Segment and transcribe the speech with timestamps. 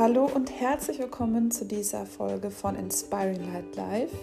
[0.00, 4.16] Hallo und herzlich willkommen zu dieser Folge von Inspiring Light Life,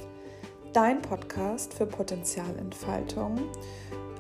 [0.73, 3.37] dein Podcast für Potenzialentfaltung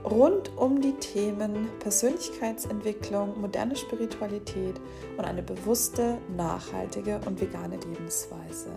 [0.05, 4.75] rund um die Themen Persönlichkeitsentwicklung, moderne Spiritualität
[5.17, 8.69] und eine bewusste, nachhaltige und vegane Lebensweise.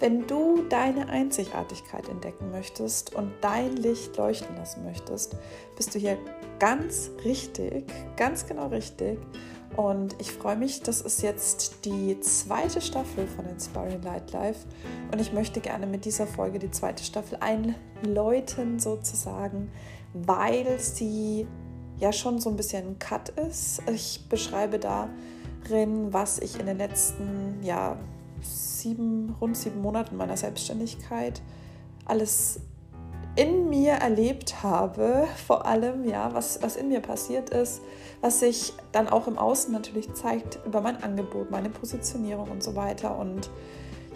[0.00, 5.36] Wenn du deine Einzigartigkeit entdecken möchtest und dein Licht leuchten lassen möchtest,
[5.76, 6.18] bist du hier
[6.58, 7.84] ganz richtig,
[8.16, 9.20] ganz genau richtig
[9.76, 14.66] und ich freue mich, das ist jetzt die zweite Staffel von Inspiring Light Life.
[15.12, 19.70] Und ich möchte gerne mit dieser Folge die zweite Staffel einläuten, sozusagen,
[20.14, 21.46] weil sie
[21.98, 23.82] ja schon so ein bisschen ein Cut ist.
[23.92, 27.96] Ich beschreibe darin, was ich in den letzten ja,
[28.42, 31.40] sieben, rund sieben Monaten meiner Selbstständigkeit
[32.08, 32.60] alles
[33.38, 37.80] in mir erlebt habe, vor allem, ja, was, was in mir passiert ist,
[38.20, 42.74] was sich dann auch im Außen natürlich zeigt über mein Angebot, meine Positionierung und so
[42.74, 43.16] weiter.
[43.16, 43.48] Und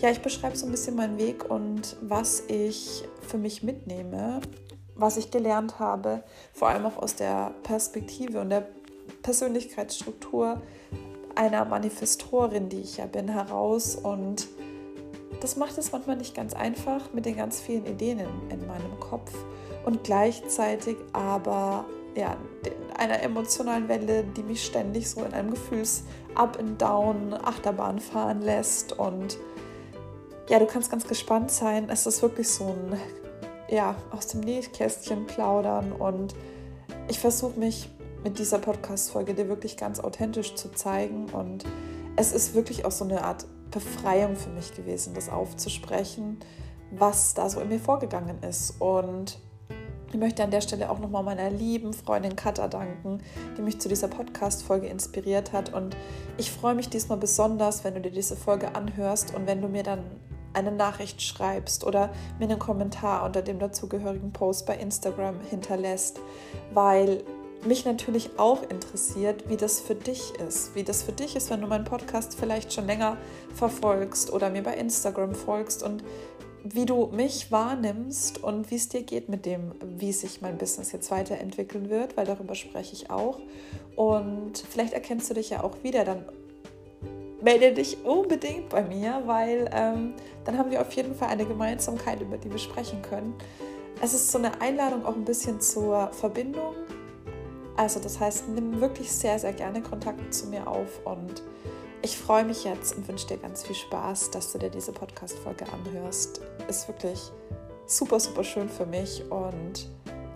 [0.01, 4.41] ja, ich beschreibe so ein bisschen meinen Weg und was ich für mich mitnehme,
[4.97, 8.67] was ich gelernt habe, vor allem auch aus der Perspektive und der
[9.23, 10.61] Persönlichkeitsstruktur
[11.37, 14.49] einer Manifestorin, die ich ja bin, heraus und
[15.43, 19.01] das macht es manchmal nicht ganz einfach mit den ganz vielen Ideen in, in meinem
[19.01, 19.33] Kopf
[19.85, 22.37] und gleichzeitig aber ja,
[22.97, 28.93] einer emotionalen Welle, die mich ständig so in einem Gefühls-Up and Down Achterbahn fahren lässt.
[28.99, 29.39] Und
[30.49, 31.89] ja, du kannst ganz gespannt sein.
[31.89, 33.01] Es ist wirklich so ein,
[33.69, 35.93] ja, aus dem Nähkästchen plaudern.
[35.93, 36.35] Und
[37.09, 37.89] ich versuche mich
[38.23, 41.31] mit dieser Podcast-Folge dir wirklich ganz authentisch zu zeigen.
[41.31, 41.65] Und
[42.17, 46.39] es ist wirklich auch so eine Art Befreiung für mich gewesen, das aufzusprechen,
[46.91, 48.81] was da so in mir vorgegangen ist.
[48.81, 49.39] Und
[50.13, 53.23] ich möchte an der Stelle auch nochmal meiner lieben Freundin Katha danken,
[53.57, 55.73] die mich zu dieser Podcast-Folge inspiriert hat.
[55.73, 55.97] Und
[56.37, 59.83] ich freue mich diesmal besonders, wenn du dir diese Folge anhörst und wenn du mir
[59.83, 60.05] dann
[60.53, 66.21] eine Nachricht schreibst oder mir einen Kommentar unter dem dazugehörigen Post bei Instagram hinterlässt,
[66.75, 67.25] weil
[67.67, 70.75] mich natürlich auch interessiert, wie das für dich ist.
[70.75, 73.17] Wie das für dich ist, wenn du meinen Podcast vielleicht schon länger
[73.55, 76.03] verfolgst oder mir bei Instagram folgst und
[76.65, 80.93] wie du mich wahrnimmst und wie es dir geht mit dem, wie sich mein Business
[80.93, 83.41] jetzt weiterentwickeln wird, weil darüber spreche ich auch.
[83.97, 86.25] Und vielleicht erkennst du dich ja auch wieder, dann
[87.43, 92.21] melde dich unbedingt bei mir, weil ähm, dann haben wir auf jeden Fall eine Gemeinsamkeit,
[92.21, 93.35] über die wir sprechen können.
[94.01, 96.75] Es ist so eine Einladung auch ein bisschen zur Verbindung
[97.77, 101.43] also das heißt, nimm wirklich sehr, sehr gerne Kontakt zu mir auf und
[102.03, 105.67] ich freue mich jetzt und wünsche dir ganz viel Spaß, dass du dir diese Podcast-Folge
[105.73, 106.41] anhörst.
[106.69, 107.31] Ist wirklich
[107.87, 109.89] super, super schön für mich und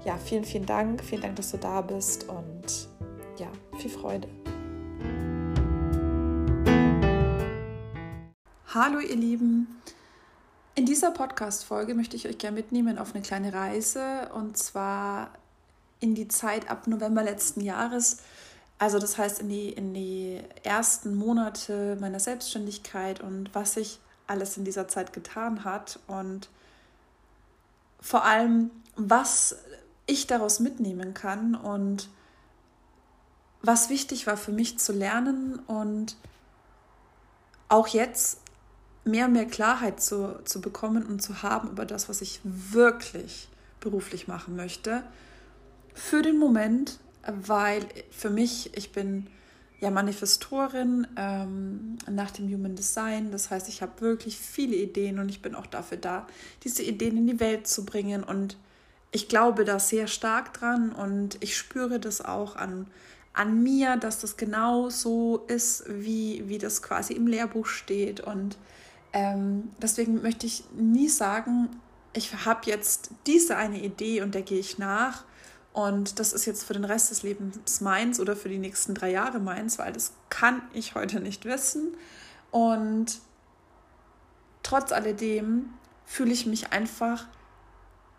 [0.05, 1.03] ja, vielen, vielen Dank.
[1.03, 2.89] Vielen Dank, dass du da bist und
[3.39, 3.49] ja,
[3.79, 4.29] viel Freude.
[8.73, 9.83] Hallo ihr Lieben.
[10.77, 15.31] In dieser Podcast-Folge möchte ich euch gerne mitnehmen auf eine kleine Reise und zwar
[16.01, 18.19] in die Zeit ab November letzten Jahres.
[18.79, 24.57] Also das heißt in die, in die ersten Monate meiner Selbstständigkeit und was sich alles
[24.57, 26.49] in dieser Zeit getan hat und
[28.01, 29.57] vor allem, was
[30.07, 32.09] ich daraus mitnehmen kann und
[33.63, 36.17] was wichtig war für mich zu lernen und
[37.69, 38.41] auch jetzt
[39.05, 43.49] mehr und mehr Klarheit zu, zu bekommen und zu haben über das, was ich wirklich
[43.81, 45.03] beruflich machen möchte
[45.97, 49.27] für den Moment, weil für mich, ich bin
[49.81, 53.33] ja Manifestorin ähm, nach dem Human Design.
[53.33, 56.27] Das heißt, ich habe wirklich viele Ideen und ich bin auch dafür da,
[56.62, 58.23] diese Ideen in die Welt zu bringen.
[58.23, 58.57] Und
[59.11, 62.87] ich glaube da sehr stark dran und ich spüre das auch an,
[63.33, 68.21] an mir, dass das genau so ist, wie, wie das quasi im Lehrbuch steht.
[68.21, 68.59] Und
[69.15, 71.71] ähm, deswegen möchte ich nie sagen,
[72.13, 75.25] ich habe jetzt diese eine Idee und der gehe ich nach
[75.77, 79.11] und das ist jetzt für den Rest des Lebens meins oder für die nächsten drei
[79.11, 81.95] Jahre meins, weil das kann ich heute nicht wissen.
[82.51, 83.21] Und
[84.63, 85.69] trotz alledem
[86.07, 87.27] fühle ich mich einfach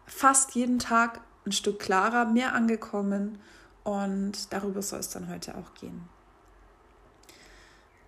[0.06, 3.40] fast jeden Tag ein Stück klarer, mehr angekommen
[3.84, 6.08] und darüber soll es dann heute auch gehen.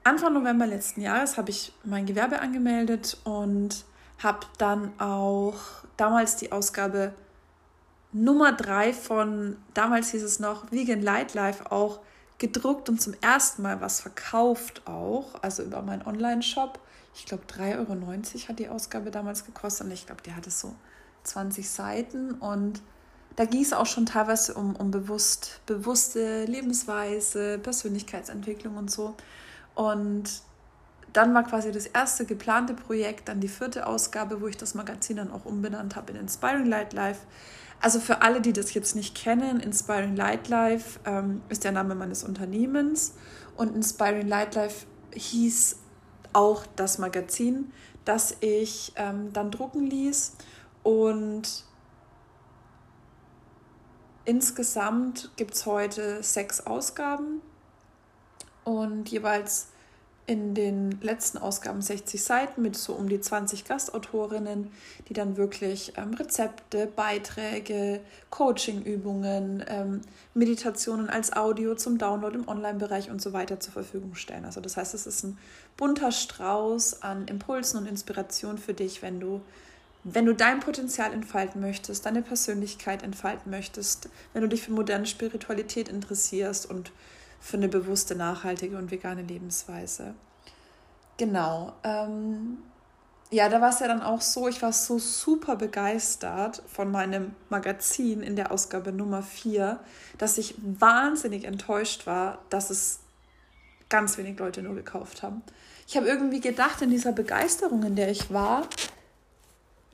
[0.03, 3.83] Anfang November letzten Jahres habe ich mein Gewerbe angemeldet und
[4.21, 5.55] habe dann auch
[5.97, 7.15] damals die Ausgabe
[8.11, 11.99] Nummer drei von, damals hieß es noch Vegan Light Life, auch
[12.39, 16.79] gedruckt und zum ersten Mal was verkauft auch, also über meinen Online-Shop.
[17.13, 20.73] Ich glaube 3,90 Euro hat die Ausgabe damals gekostet und ich glaube, die hatte so
[21.23, 22.81] 20 Seiten und
[23.35, 29.15] da ging es auch schon teilweise um, um bewusst, bewusste Lebensweise, Persönlichkeitsentwicklung und so.
[29.75, 30.41] Und
[31.13, 35.17] dann war quasi das erste geplante Projekt, dann die vierte Ausgabe, wo ich das Magazin
[35.17, 37.21] dann auch umbenannt habe in Inspiring Light Life.
[37.81, 41.95] Also für alle, die das jetzt nicht kennen, Inspiring Light Life ähm, ist der Name
[41.95, 43.15] meines Unternehmens.
[43.55, 45.77] Und Inspiring Light Life hieß
[46.33, 47.71] auch das Magazin,
[48.05, 50.35] das ich ähm, dann drucken ließ.
[50.83, 51.63] Und
[54.25, 57.41] insgesamt gibt es heute sechs Ausgaben.
[58.65, 59.69] Und jeweils
[60.29, 64.69] in den letzten Ausgaben 60 Seiten mit so um die 20 Gastautorinnen,
[65.07, 67.99] die dann wirklich ähm, Rezepte, Beiträge,
[68.29, 70.01] Coachingübungen, ähm,
[70.35, 74.45] Meditationen als Audio zum Download im Online-Bereich und so weiter zur Verfügung stellen.
[74.45, 75.39] Also das heißt, es ist ein
[75.77, 79.41] bunter Strauß an Impulsen und Inspiration für dich, wenn du
[80.05, 85.05] wenn du dein Potenzial entfalten möchtest, deine Persönlichkeit entfalten möchtest, wenn du dich für moderne
[85.05, 86.93] Spiritualität interessierst und
[87.39, 90.13] für eine bewusste, nachhaltige und vegane Lebensweise.
[91.17, 91.73] Genau.
[91.83, 92.59] Ähm,
[93.31, 97.35] ja, da war es ja dann auch so, ich war so super begeistert von meinem
[97.49, 99.79] Magazin in der Ausgabe Nummer 4,
[100.17, 102.99] dass ich wahnsinnig enttäuscht war, dass es
[103.89, 105.43] ganz wenig Leute nur gekauft haben.
[105.87, 108.67] Ich habe irgendwie gedacht, in dieser Begeisterung, in der ich war,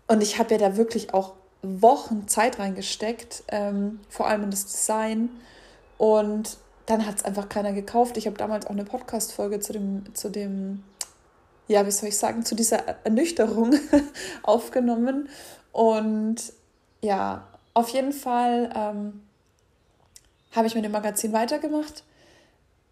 [0.08, 4.66] und ich habe ja da wirklich auch Wochen Zeit reingesteckt, ähm, vor allem in das
[4.66, 5.30] Design.
[5.98, 8.18] Und dann hat es einfach keiner gekauft.
[8.18, 10.84] Ich habe damals auch eine Podcast-Folge zu dem, zu dem,
[11.68, 13.74] ja, wie soll ich sagen, zu dieser Ernüchterung
[14.44, 15.30] aufgenommen.
[15.72, 16.38] Und
[17.02, 19.22] ja, auf jeden Fall ähm,
[20.52, 22.04] habe ich mit dem Magazin weitergemacht.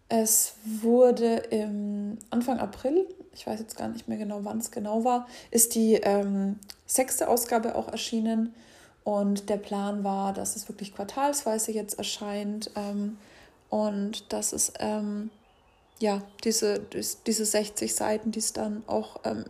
[0.08, 5.04] Es wurde im Anfang April, ich weiß jetzt gar nicht mehr genau, wann es genau
[5.04, 8.54] war, ist die ähm, sechste Ausgabe auch erschienen.
[9.02, 12.70] Und der Plan war, dass es wirklich quartalsweise jetzt erscheint.
[12.74, 13.18] Ähm,
[13.70, 15.30] und dass es ähm,
[15.98, 16.80] ja diese,
[17.26, 19.44] diese 60 Seiten, die es dann auch ähm,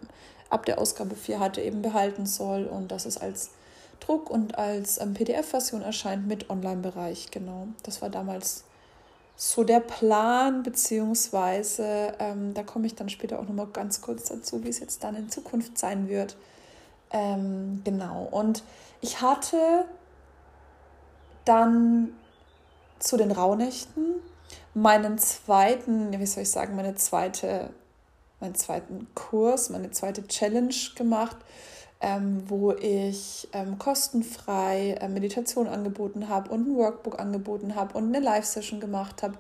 [0.51, 3.51] ab der Ausgabe 4 hatte, eben behalten soll und dass es als
[4.01, 7.31] Druck und als ähm, PDF-Version erscheint mit Online-Bereich.
[7.31, 8.65] Genau, das war damals
[9.37, 14.63] so der Plan, beziehungsweise ähm, da komme ich dann später auch nochmal ganz kurz dazu,
[14.63, 16.37] wie es jetzt dann in Zukunft sein wird.
[17.11, 18.63] Ähm, genau, und
[19.01, 19.87] ich hatte
[21.45, 22.15] dann
[22.99, 24.23] zu den Rauhnächten
[24.75, 27.71] meinen zweiten, wie soll ich sagen, meine zweite,
[28.41, 31.37] meinen zweiten Kurs, meine zweite Challenge gemacht,
[32.01, 38.15] ähm, wo ich ähm, kostenfrei äh, Meditation angeboten habe und ein Workbook angeboten habe und
[38.15, 39.35] eine Live-Session gemacht habe,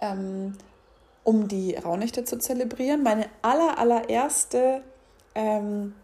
[0.00, 0.56] ähm,
[1.24, 3.02] um die Rauhnächte zu zelebrieren.
[3.02, 4.82] Meine aller, allererste
[5.34, 5.94] ähm,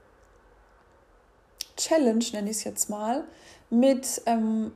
[1.77, 3.25] Challenge, nenne ich es jetzt mal,
[3.71, 4.73] mit ähm,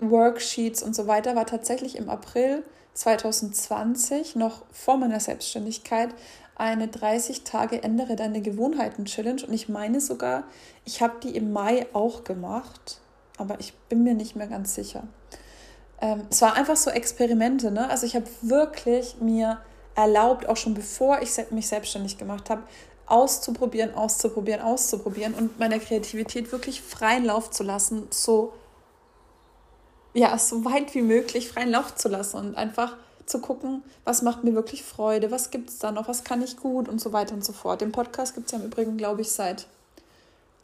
[0.00, 2.62] Worksheets und so weiter war tatsächlich im April
[2.94, 6.10] 2020, noch vor meiner Selbstständigkeit,
[6.54, 9.42] eine 30 Tage Ändere deine Gewohnheiten Challenge.
[9.46, 10.44] Und ich meine sogar,
[10.84, 13.00] ich habe die im Mai auch gemacht,
[13.36, 15.04] aber ich bin mir nicht mehr ganz sicher.
[16.00, 17.88] Ähm, es war einfach so Experimente, ne?
[17.90, 19.58] Also ich habe wirklich mir
[19.94, 22.62] erlaubt, auch schon bevor ich mich selbstständig gemacht habe,
[23.06, 28.52] auszuprobieren, auszuprobieren, auszuprobieren und meiner Kreativität wirklich freien Lauf zu lassen, so
[30.16, 32.96] ja, so weit wie möglich freien Lauf zu lassen und einfach
[33.26, 36.56] zu gucken, was macht mir wirklich Freude, was gibt es da noch, was kann ich
[36.56, 37.82] gut und so weiter und so fort.
[37.82, 39.66] Den Podcast gibt es ja im Übrigen, glaube ich, seit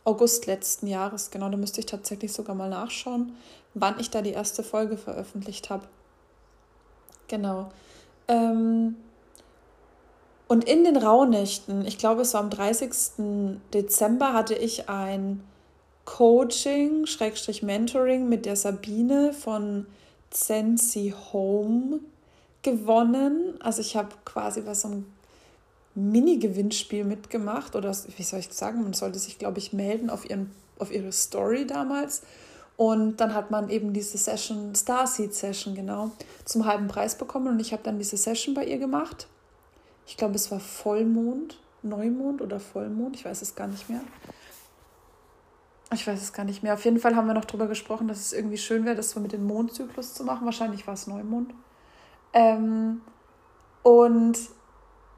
[0.05, 1.31] August letzten Jahres.
[1.31, 3.37] Genau, da müsste ich tatsächlich sogar mal nachschauen,
[3.75, 5.85] wann ich da die erste Folge veröffentlicht habe.
[7.29, 7.71] Genau.
[8.29, 8.97] Ähm
[10.49, 13.59] und in den Rauhnächten, ich glaube, es war am 30.
[13.75, 15.43] Dezember, hatte ich ein
[16.05, 19.87] Coaching, Schrägstrich Mentoring mit der Sabine von
[20.33, 22.01] Sensi Home
[22.63, 23.55] gewonnen.
[23.61, 25.13] Also ich habe quasi was so ein
[25.95, 30.51] Mini-Gewinnspiel mitgemacht oder wie soll ich sagen, man sollte sich, glaube ich, melden auf, ihren,
[30.79, 32.23] auf ihre Story damals.
[32.77, 36.11] Und dann hat man eben diese Session, Starseed Session, genau,
[36.45, 37.49] zum halben Preis bekommen.
[37.49, 39.29] Und ich habe dann diese Session bei ihr gemacht.
[40.07, 44.01] Ich glaube, es war Vollmond, Neumond oder Vollmond, ich weiß es gar nicht mehr.
[45.93, 46.75] Ich weiß es gar nicht mehr.
[46.75, 49.21] Auf jeden Fall haben wir noch darüber gesprochen, dass es irgendwie schön wäre, das so
[49.21, 50.45] mit dem Mondzyklus zu machen.
[50.45, 51.53] Wahrscheinlich war es Neumond.
[52.33, 53.03] Ähm,
[53.83, 54.39] und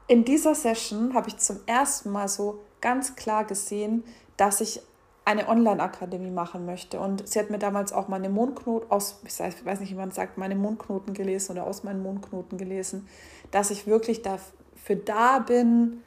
[0.07, 4.03] in dieser Session habe ich zum ersten Mal so ganz klar gesehen,
[4.37, 4.81] dass ich
[5.23, 6.99] eine Online-Akademie machen möchte.
[6.99, 10.37] Und sie hat mir damals auch meine Mondknoten aus, ich weiß nicht, wie man sagt,
[10.37, 13.07] meine Mondknoten gelesen oder aus meinen Mondknoten gelesen,
[13.49, 16.03] dass ich wirklich dafür da bin,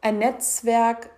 [0.00, 1.10] ein Netzwerk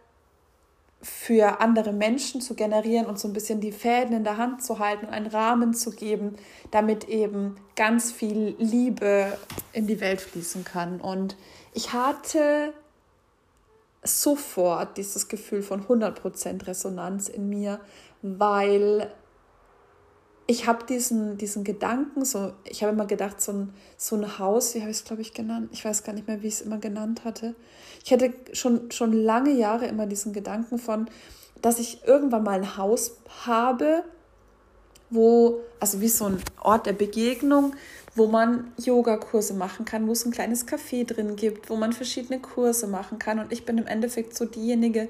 [1.03, 4.79] für andere Menschen zu generieren und so ein bisschen die Fäden in der Hand zu
[4.79, 6.37] halten, einen Rahmen zu geben,
[6.71, 9.37] damit eben ganz viel Liebe
[9.73, 11.01] in die Welt fließen kann.
[11.01, 11.37] Und
[11.75, 12.73] ich hatte
[14.05, 17.81] sofort dieses Gefühl von 100% Resonanz in mir,
[18.23, 19.13] weil
[20.47, 24.75] ich habe diesen, diesen Gedanken, so, ich habe immer gedacht, so ein, so ein Haus,
[24.75, 25.71] wie habe ich es, glaube ich, genannt?
[25.73, 27.55] Ich weiß gar nicht mehr, wie ich es immer genannt hatte.
[28.05, 31.09] Ich hätte schon, schon lange Jahre immer diesen Gedanken von,
[31.61, 34.03] dass ich irgendwann mal ein Haus habe,
[35.11, 37.75] wo, also wie so ein Ort der Begegnung,
[38.15, 42.41] wo man Yogakurse machen kann, wo es ein kleines Café drin gibt, wo man verschiedene
[42.41, 43.39] Kurse machen kann.
[43.39, 45.09] Und ich bin im Endeffekt so diejenige,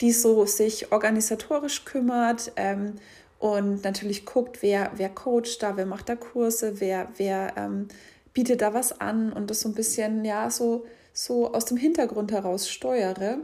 [0.00, 2.94] die so sich organisatorisch kümmert ähm,
[3.42, 7.88] und natürlich guckt, wer, wer coacht da, wer macht da Kurse, wer, wer ähm,
[8.32, 12.30] bietet da was an und das so ein bisschen, ja, so, so aus dem Hintergrund
[12.30, 13.38] heraus steuere.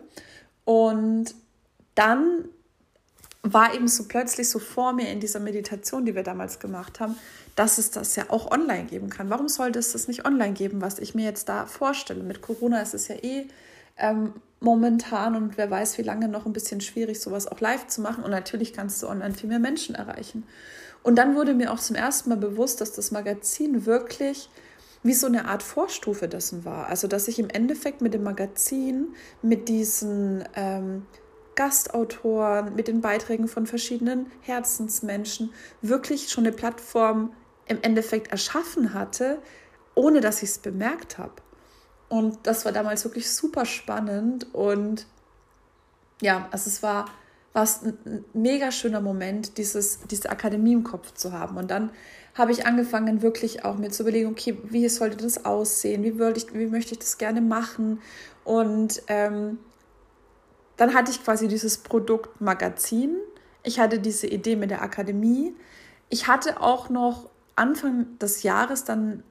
[0.64, 1.34] Und
[1.96, 2.44] dann
[3.42, 7.16] war eben so plötzlich so vor mir in dieser Meditation, die wir damals gemacht haben,
[7.56, 9.30] dass es das ja auch online geben kann.
[9.30, 12.22] Warum sollte es das nicht online geben, was ich mir jetzt da vorstelle?
[12.22, 13.48] Mit Corona ist es ja eh
[13.98, 18.00] ähm, momentan und wer weiß, wie lange noch ein bisschen schwierig, sowas auch live zu
[18.00, 18.24] machen.
[18.24, 20.44] Und natürlich kannst du online viel mehr Menschen erreichen.
[21.02, 24.50] Und dann wurde mir auch zum ersten Mal bewusst, dass das Magazin wirklich
[25.04, 26.88] wie so eine Art Vorstufe dessen war.
[26.88, 31.06] Also, dass ich im Endeffekt mit dem Magazin, mit diesen ähm,
[31.54, 35.52] Gastautoren, mit den Beiträgen von verschiedenen Herzensmenschen
[35.82, 37.32] wirklich schon eine Plattform
[37.66, 39.38] im Endeffekt erschaffen hatte,
[39.94, 41.34] ohne dass ich es bemerkt habe.
[42.08, 45.06] Und das war damals wirklich super spannend und
[46.20, 47.06] ja, also es war,
[47.52, 51.56] war ein mega schöner Moment, dieses, diese Akademie im Kopf zu haben.
[51.56, 51.90] Und dann
[52.34, 56.54] habe ich angefangen, wirklich auch mir zu überlegen, okay, wie sollte das aussehen, wie, ich,
[56.54, 58.00] wie möchte ich das gerne machen.
[58.44, 59.58] Und ähm,
[60.76, 63.16] dann hatte ich quasi dieses Produkt Magazin.
[63.64, 65.54] Ich hatte diese Idee mit der Akademie.
[66.08, 69.24] Ich hatte auch noch Anfang des Jahres dann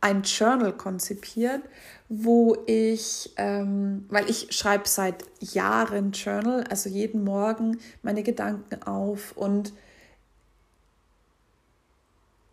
[0.00, 1.62] ein Journal konzipiert,
[2.08, 9.32] wo ich, ähm, weil ich schreibe seit Jahren Journal, also jeden Morgen meine Gedanken auf
[9.36, 9.72] und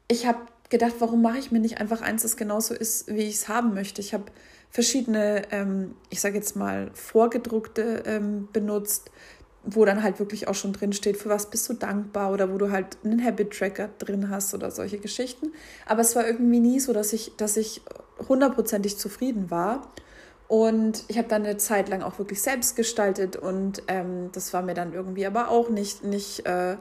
[0.08, 3.36] ich habe gedacht, warum mache ich mir nicht einfach eins, das genauso ist, wie ich
[3.36, 4.02] es haben möchte.
[4.02, 4.26] Ich habe
[4.70, 9.10] verschiedene, ähm, ich sage jetzt mal, vorgedruckte ähm, benutzt,
[9.66, 12.58] wo dann halt wirklich auch schon drin steht, für was bist du dankbar oder wo
[12.58, 15.52] du halt einen Habit-Tracker drin hast oder solche Geschichten.
[15.86, 17.82] Aber es war irgendwie nie so, dass ich, dass ich
[18.30, 19.92] hundertprozentig zufrieden war.
[20.48, 24.62] Und ich habe dann eine Zeit lang auch wirklich selbst gestaltet und ähm, das war
[24.62, 26.78] mir dann irgendwie aber auch nicht, nicht äh,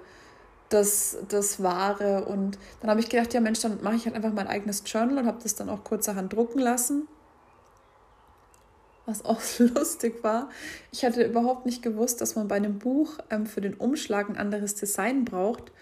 [0.69, 2.27] das, das Wahre.
[2.27, 5.17] Und dann habe ich gedacht, ja Mensch, dann mache ich halt einfach mein eigenes Journal
[5.17, 7.09] und habe das dann auch kurzerhand drucken lassen
[9.07, 10.49] was auch lustig war.
[10.93, 14.37] Ich hatte überhaupt nicht gewusst, dass man bei einem Buch ähm, für den Umschlag ein
[14.37, 15.73] anderes Design braucht.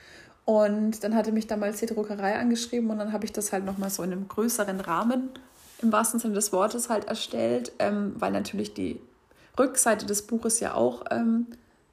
[0.45, 3.91] Und dann hatte mich damals die Druckerei angeschrieben und dann habe ich das halt nochmal
[3.91, 5.31] so in einem größeren Rahmen,
[5.81, 9.01] im wahrsten Sinne des Wortes, halt erstellt, ähm, weil natürlich die
[9.59, 11.47] Rückseite des Buches ja auch ähm,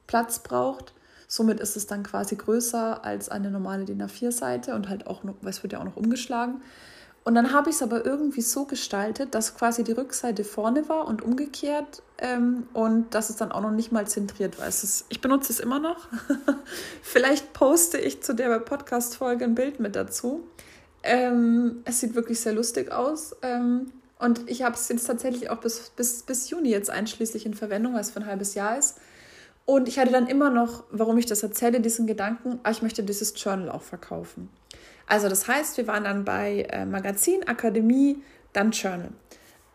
[0.08, 0.94] Platz braucht.
[1.28, 5.36] Somit ist es dann quasi größer als eine normale DIN A4-Seite und halt auch noch,
[5.42, 6.62] weil es wird ja auch noch umgeschlagen.
[7.30, 11.08] Und dann habe ich es aber irgendwie so gestaltet, dass quasi die Rückseite vorne war
[11.08, 14.68] und umgekehrt ähm, und dass es dann auch noch nicht mal zentriert war.
[14.68, 16.08] Ist, ich benutze es immer noch.
[17.04, 20.44] Vielleicht poste ich zu der Podcast-Folge ein Bild mit dazu.
[21.04, 23.36] Ähm, es sieht wirklich sehr lustig aus.
[23.44, 27.54] Ähm, und ich habe es jetzt tatsächlich auch bis, bis, bis Juni jetzt einschließlich in
[27.54, 28.98] Verwendung, weil es für ein halbes Jahr ist.
[29.68, 33.04] Und ich hatte dann immer noch, warum ich das erzähle, diesen Gedanken, ah, ich möchte
[33.04, 34.50] dieses Journal auch verkaufen.
[35.10, 38.22] Also das heißt, wir waren dann bei äh, Magazin, Akademie,
[38.54, 39.10] dann Journal.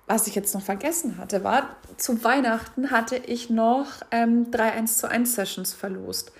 [0.07, 4.99] Was ich jetzt noch vergessen hatte, war, zu Weihnachten hatte ich noch ähm, drei 1
[4.99, 6.31] zu 1 Sessions verlost,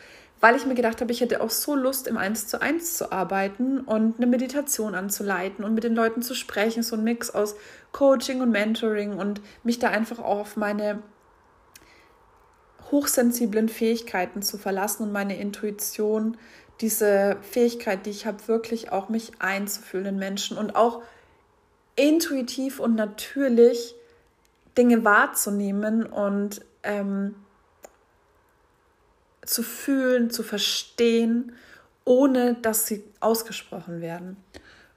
[0.41, 3.11] weil ich mir gedacht habe, ich hätte auch so Lust, im 1 zu 1 zu
[3.11, 7.57] arbeiten und eine Meditation anzuleiten und mit den Leuten zu sprechen, so ein Mix aus
[7.91, 11.01] Coaching und Mentoring und mich da einfach auch auf meine
[12.93, 16.37] hochsensiblen Fähigkeiten zu verlassen und meine Intuition
[16.81, 21.03] diese Fähigkeit, die ich habe, wirklich auch mich einzufühlen in Menschen und auch
[21.97, 23.95] intuitiv und natürlich
[24.77, 27.37] Dinge wahrzunehmen und ähm,
[29.45, 31.53] zu fühlen, zu verstehen,
[32.05, 34.37] ohne dass sie ausgesprochen werden.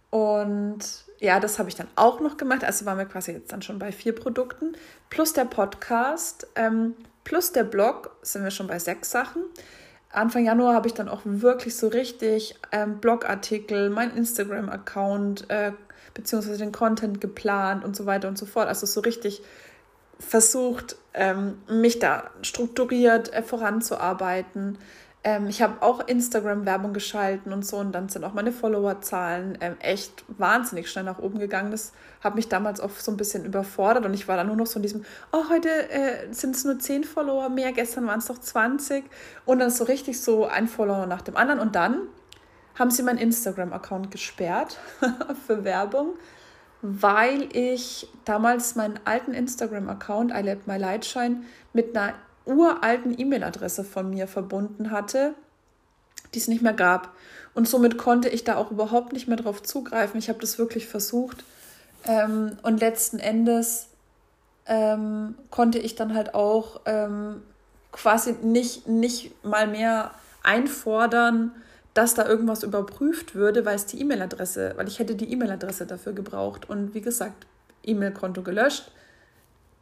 [0.09, 0.79] Und
[1.19, 2.63] ja, das habe ich dann auch noch gemacht.
[2.63, 4.73] Also waren wir quasi jetzt dann schon bei vier Produkten.
[5.09, 9.43] Plus der Podcast, ähm, plus der Blog sind wir schon bei sechs Sachen.
[10.17, 15.71] Anfang Januar habe ich dann auch wirklich so richtig ähm, Blogartikel, mein Instagram-Account, äh,
[16.13, 18.67] beziehungsweise den Content geplant und so weiter und so fort.
[18.67, 19.41] Also so richtig
[20.19, 24.77] versucht, ähm, mich da strukturiert äh, voranzuarbeiten.
[25.27, 29.75] Ähm, ich habe auch Instagram-Werbung geschalten und so und dann sind auch meine Followerzahlen ähm,
[29.79, 31.69] echt wahnsinnig schnell nach oben gegangen.
[31.69, 31.91] Das
[32.23, 34.79] hat mich damals auch so ein bisschen überfordert und ich war dann nur noch so
[34.79, 35.03] in diesem,
[35.33, 39.03] oh, heute äh, sind es nur 10 Follower mehr, gestern waren es doch 20
[39.45, 42.03] und dann so richtig so ein Follower nach dem anderen und dann
[42.79, 44.77] haben sie meinen Instagram-Account gesperrt
[45.45, 46.13] für Werbung,
[46.81, 51.41] weil ich damals meinen alten Instagram-Account, I Let My Light Shine,
[51.73, 52.13] mit einer
[52.47, 55.33] uralten E-Mail-Adresse von mir verbunden hatte,
[56.33, 57.13] die es nicht mehr gab.
[57.53, 60.19] Und somit konnte ich da auch überhaupt nicht mehr drauf zugreifen.
[60.19, 61.43] Ich habe das wirklich versucht.
[62.05, 63.87] Ähm, und letzten Endes
[64.67, 67.41] ähm, konnte ich dann halt auch ähm,
[67.91, 70.11] quasi nicht, nicht mal mehr
[70.43, 71.51] einfordern,
[71.93, 76.13] dass da irgendwas überprüft würde, weil es die E-Mail-Adresse, weil ich hätte die E-Mail-Adresse dafür
[76.13, 76.69] gebraucht.
[76.69, 77.47] Und wie gesagt,
[77.83, 78.91] E-Mail-Konto gelöscht.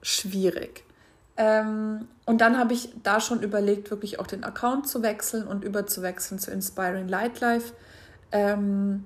[0.02, 0.85] Schwierig.
[1.38, 5.64] Ähm, und dann habe ich da schon überlegt, wirklich auch den Account zu wechseln und
[5.64, 7.74] überzuwechseln zu Inspiring Light Life,
[8.32, 9.04] ähm,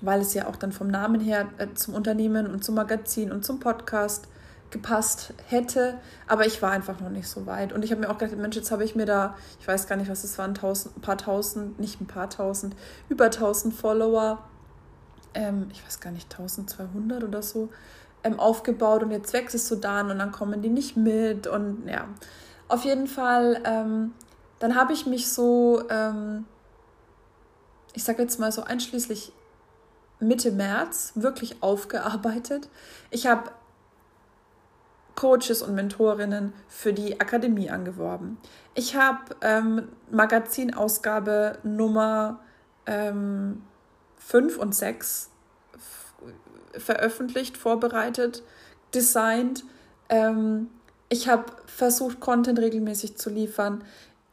[0.00, 3.44] weil es ja auch dann vom Namen her äh, zum Unternehmen und zum Magazin und
[3.44, 4.28] zum Podcast
[4.70, 7.72] gepasst hätte, aber ich war einfach noch nicht so weit.
[7.72, 9.96] Und ich habe mir auch gedacht, Mensch, jetzt habe ich mir da, ich weiß gar
[9.96, 12.76] nicht, was es waren, tausend, ein paar tausend, nicht ein paar tausend,
[13.08, 14.44] über tausend Follower,
[15.34, 17.70] ähm, ich weiß gar nicht, 1200 oder so,
[18.24, 22.08] ähm, aufgebaut und jetzt wechselst du dann und dann kommen die nicht mit und ja,
[22.68, 24.12] auf jeden Fall, ähm,
[24.58, 26.44] dann habe ich mich so, ähm,
[27.94, 29.32] ich sage jetzt mal so einschließlich
[30.20, 32.68] Mitte März wirklich aufgearbeitet.
[33.10, 33.50] Ich habe
[35.14, 38.38] Coaches und Mentorinnen für die Akademie angeworben.
[38.74, 42.40] Ich habe ähm, Magazinausgabe Nummer
[42.86, 43.62] ähm,
[44.18, 45.30] 5 und 6
[46.78, 48.42] veröffentlicht, vorbereitet,
[48.94, 49.64] designt.
[50.08, 50.68] Ähm,
[51.08, 53.82] ich habe versucht, Content regelmäßig zu liefern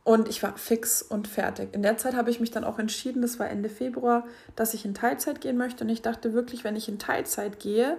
[0.03, 1.73] und ich war fix und fertig.
[1.73, 4.25] In der Zeit habe ich mich dann auch entschieden, das war Ende Februar,
[4.55, 5.83] dass ich in Teilzeit gehen möchte.
[5.83, 7.97] Und ich dachte wirklich, wenn ich in Teilzeit gehe,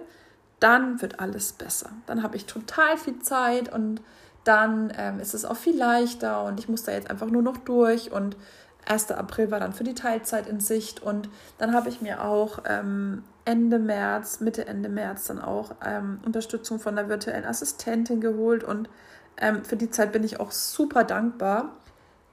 [0.59, 1.89] dann wird alles besser.
[2.05, 4.01] Dann habe ich total viel Zeit und
[4.45, 7.57] dann ähm, ist es auch viel leichter und ich muss da jetzt einfach nur noch
[7.57, 8.37] durch und
[8.85, 9.11] 1.
[9.11, 13.23] April war dann für die Teilzeit in Sicht und dann habe ich mir auch ähm,
[13.47, 18.89] Ende März, Mitte Ende März dann auch ähm, Unterstützung von der virtuellen Assistentin geholt und
[19.37, 21.77] ähm, für die Zeit bin ich auch super dankbar.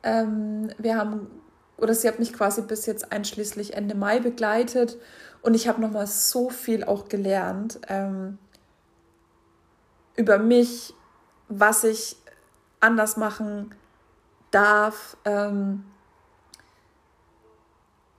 [0.02, 1.30] Ähm, wir haben,
[1.76, 4.98] oder sie hat mich quasi bis jetzt einschließlich Ende Mai begleitet
[5.40, 8.38] und ich habe nochmal so viel auch gelernt ähm,
[10.16, 10.94] über mich,
[11.48, 12.16] was ich
[12.80, 13.72] anders machen
[14.50, 15.16] darf.
[15.24, 15.84] Ähm,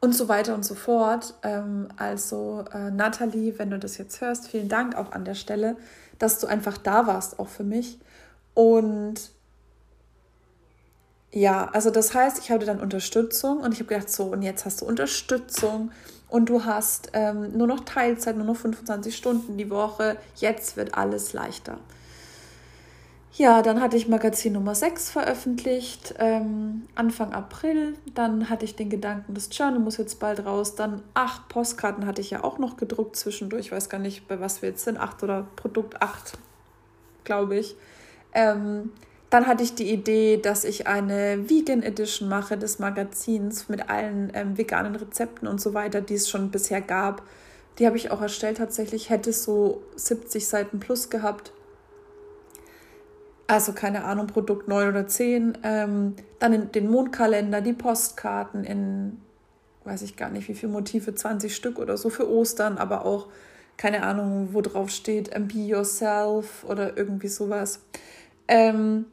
[0.05, 1.33] und so weiter und so fort.
[1.43, 5.75] Ähm, also äh, Nathalie, wenn du das jetzt hörst, vielen Dank auch an der Stelle,
[6.19, 7.99] dass du einfach da warst, auch für mich.
[8.53, 9.31] Und
[11.31, 14.63] ja, also das heißt, ich hatte dann Unterstützung und ich habe gedacht, so, und jetzt
[14.63, 15.91] hast du Unterstützung
[16.29, 20.95] und du hast ähm, nur noch Teilzeit, nur noch 25 Stunden die Woche, jetzt wird
[20.95, 21.79] alles leichter.
[23.37, 27.97] Ja, dann hatte ich Magazin Nummer 6 veröffentlicht, ähm, Anfang April.
[28.13, 30.75] Dann hatte ich den Gedanken, das Journal muss jetzt bald raus.
[30.75, 33.65] Dann acht Postkarten hatte ich ja auch noch gedruckt zwischendurch.
[33.65, 34.97] Ich weiß gar nicht, bei was wir jetzt sind.
[34.97, 36.37] Acht oder Produkt 8,
[37.25, 37.75] glaube ich.
[38.33, 38.93] Ähm,
[39.29, 44.31] dann hatte ich die Idee, dass ich eine Vegan Edition mache des Magazins mit allen
[44.33, 47.21] ähm, veganen Rezepten und so weiter, die es schon bisher gab.
[47.79, 49.09] Die habe ich auch erstellt tatsächlich.
[49.09, 51.51] Hätte so 70 Seiten plus gehabt
[53.47, 59.21] also keine Ahnung, Produkt 9 oder 10, ähm, dann den Mondkalender, die Postkarten in,
[59.83, 63.27] weiß ich gar nicht, wie viele Motive, 20 Stück oder so für Ostern, aber auch,
[63.77, 67.81] keine Ahnung, wo drauf steht, Be Yourself oder irgendwie sowas.
[68.47, 69.05] Ähm,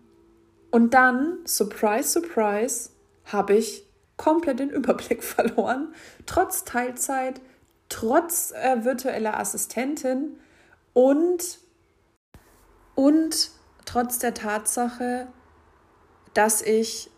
[0.71, 2.91] und dann, surprise, surprise,
[3.27, 3.85] habe ich
[4.17, 5.95] komplett den Überblick verloren,
[6.27, 7.41] trotz Teilzeit,
[7.89, 10.39] trotz äh, virtueller Assistentin
[10.95, 11.59] und,
[12.95, 13.51] und
[13.85, 15.27] trotz der Tatsache,
[16.35, 17.11] dass ich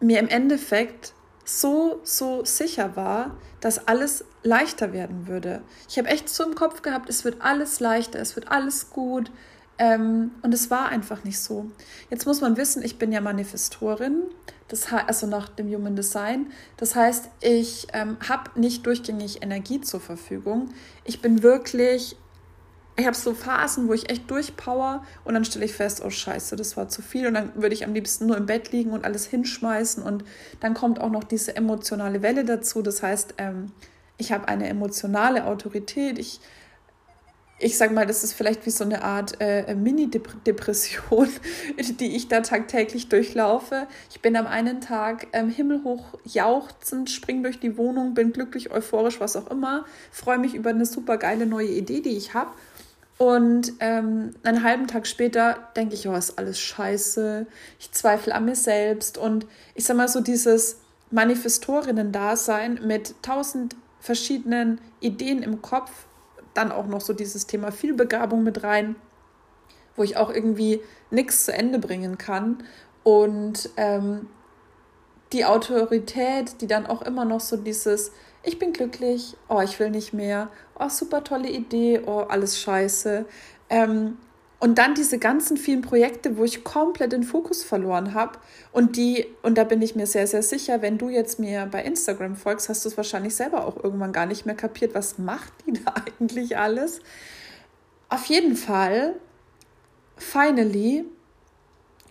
[0.00, 1.14] mir im Endeffekt
[1.44, 5.62] so, so sicher war, dass alles leichter werden würde.
[5.88, 9.30] Ich habe echt so im Kopf gehabt, es wird alles leichter, es wird alles gut.
[9.78, 11.70] Ähm, und es war einfach nicht so.
[12.10, 14.22] Jetzt muss man wissen, ich bin ja Manifestorin,
[14.68, 16.52] das also nach dem Human Design.
[16.76, 20.68] Das heißt, ich ähm, habe nicht durchgängig Energie zur Verfügung.
[21.04, 22.16] Ich bin wirklich
[22.96, 26.56] ich habe so Phasen, wo ich echt durchpower und dann stelle ich fest, oh scheiße,
[26.56, 29.04] das war zu viel und dann würde ich am liebsten nur im Bett liegen und
[29.04, 30.24] alles hinschmeißen und
[30.60, 32.82] dann kommt auch noch diese emotionale Welle dazu.
[32.82, 33.72] Das heißt, ähm,
[34.18, 36.18] ich habe eine emotionale Autorität.
[36.18, 36.40] Ich
[37.62, 41.28] ich sage mal, das ist vielleicht wie so eine Art äh, Mini-Depression,
[42.00, 43.86] die ich da tagtäglich durchlaufe.
[44.10, 49.20] Ich bin am einen Tag ähm, himmelhoch jauchzend, spring durch die Wohnung, bin glücklich, euphorisch,
[49.20, 52.50] was auch immer, freue mich über eine super geile neue Idee, die ich habe.
[53.22, 57.46] Und ähm, einen halben Tag später denke ich, oh, ist alles scheiße.
[57.78, 59.16] Ich zweifle an mir selbst.
[59.16, 60.80] Und ich sag mal so, dieses
[61.12, 66.06] Manifestorinnen-Dasein mit tausend verschiedenen Ideen im Kopf
[66.52, 68.96] dann auch noch so dieses Thema Vielbegabung mit rein,
[69.94, 70.80] wo ich auch irgendwie
[71.12, 72.64] nichts zu Ende bringen kann.
[73.04, 74.30] Und ähm,
[75.32, 78.10] die Autorität, die dann auch immer noch so dieses,
[78.42, 83.24] ich bin glücklich, oh, ich will nicht mehr, oh, super tolle Idee, oh, alles scheiße.
[83.70, 84.18] Ähm,
[84.62, 88.38] und dann diese ganzen vielen Projekte, wo ich komplett den Fokus verloren habe.
[88.70, 91.82] Und die, und da bin ich mir sehr, sehr sicher, wenn du jetzt mir bei
[91.82, 94.94] Instagram folgst, hast du es wahrscheinlich selber auch irgendwann gar nicht mehr kapiert.
[94.94, 97.00] Was macht die da eigentlich alles?
[98.08, 99.14] Auf jeden Fall,
[100.16, 101.06] finally,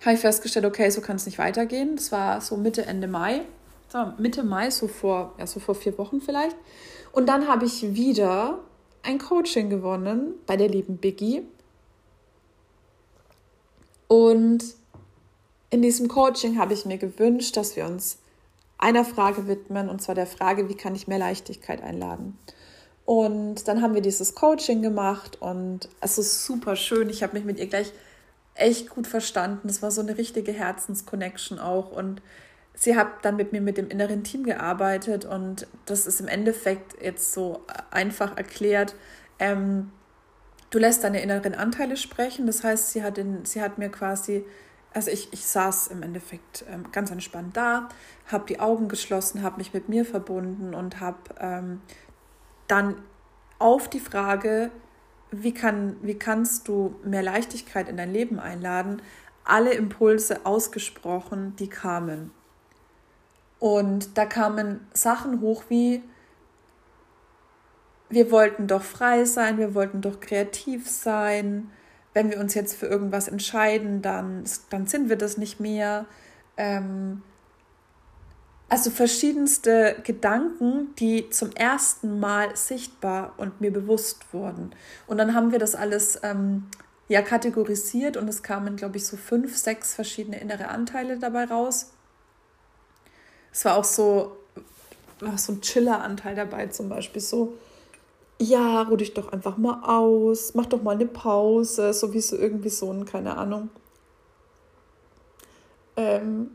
[0.04, 1.96] habe ich festgestellt, okay, so kann es nicht weitergehen.
[1.96, 3.44] Das war so Mitte, Ende Mai.
[3.92, 6.56] So, Mitte Mai, so vor, ja, so vor vier Wochen vielleicht.
[7.12, 8.60] Und dann habe ich wieder
[9.04, 11.46] ein Coaching gewonnen bei der lieben Biggie.
[14.08, 14.64] Und
[15.70, 18.20] in diesem Coaching habe ich mir gewünscht, dass wir uns
[18.78, 22.38] einer Frage widmen, und zwar der Frage, wie kann ich mehr Leichtigkeit einladen?
[23.06, 27.10] Und dann haben wir dieses Coaching gemacht und es ist super schön.
[27.10, 27.92] Ich habe mich mit ihr gleich
[28.56, 29.68] echt gut verstanden.
[29.68, 31.92] Es war so eine richtige Herzensconnection auch.
[31.92, 32.22] Und
[32.82, 37.00] sie hat dann mit mir mit dem inneren Team gearbeitet und das ist im Endeffekt
[37.00, 38.96] jetzt so einfach erklärt.
[39.38, 39.92] Ähm,
[40.72, 42.48] du lässt deine inneren Anteile sprechen.
[42.48, 44.44] Das heißt, sie hat, in, sie hat mir quasi,
[44.96, 47.88] also ich, ich saß im Endeffekt ähm, ganz entspannt da,
[48.26, 51.82] habe die Augen geschlossen, habe mich mit mir verbunden und habe ähm,
[52.68, 52.96] dann
[53.60, 54.72] auf die Frage,
[55.30, 59.04] wie, kann, wie kannst du mehr Leichtigkeit in dein Leben einladen,
[59.44, 62.32] alle Impulse ausgesprochen, die kamen.
[63.62, 66.02] Und da kamen Sachen hoch wie,
[68.10, 71.70] wir wollten doch frei sein, wir wollten doch kreativ sein.
[72.12, 76.08] Wenn wir uns jetzt für irgendwas entscheiden, dann, dann sind wir das nicht mehr.
[76.58, 77.22] Ähm,
[78.68, 84.72] also verschiedenste Gedanken, die zum ersten Mal sichtbar und mir bewusst wurden.
[85.06, 86.66] Und dann haben wir das alles ähm,
[87.10, 91.92] ja kategorisiert und es kamen, glaube ich, so fünf, sechs verschiedene innere Anteile dabei raus.
[93.52, 94.38] Es war auch so,
[95.20, 97.54] war so ein Chiller-Anteil dabei, zum Beispiel so
[98.42, 102.36] ja, ruh dich doch einfach mal aus, mach doch mal eine Pause, so wie so
[102.36, 103.70] irgendwie so ein, keine Ahnung.
[105.96, 106.50] Ähm,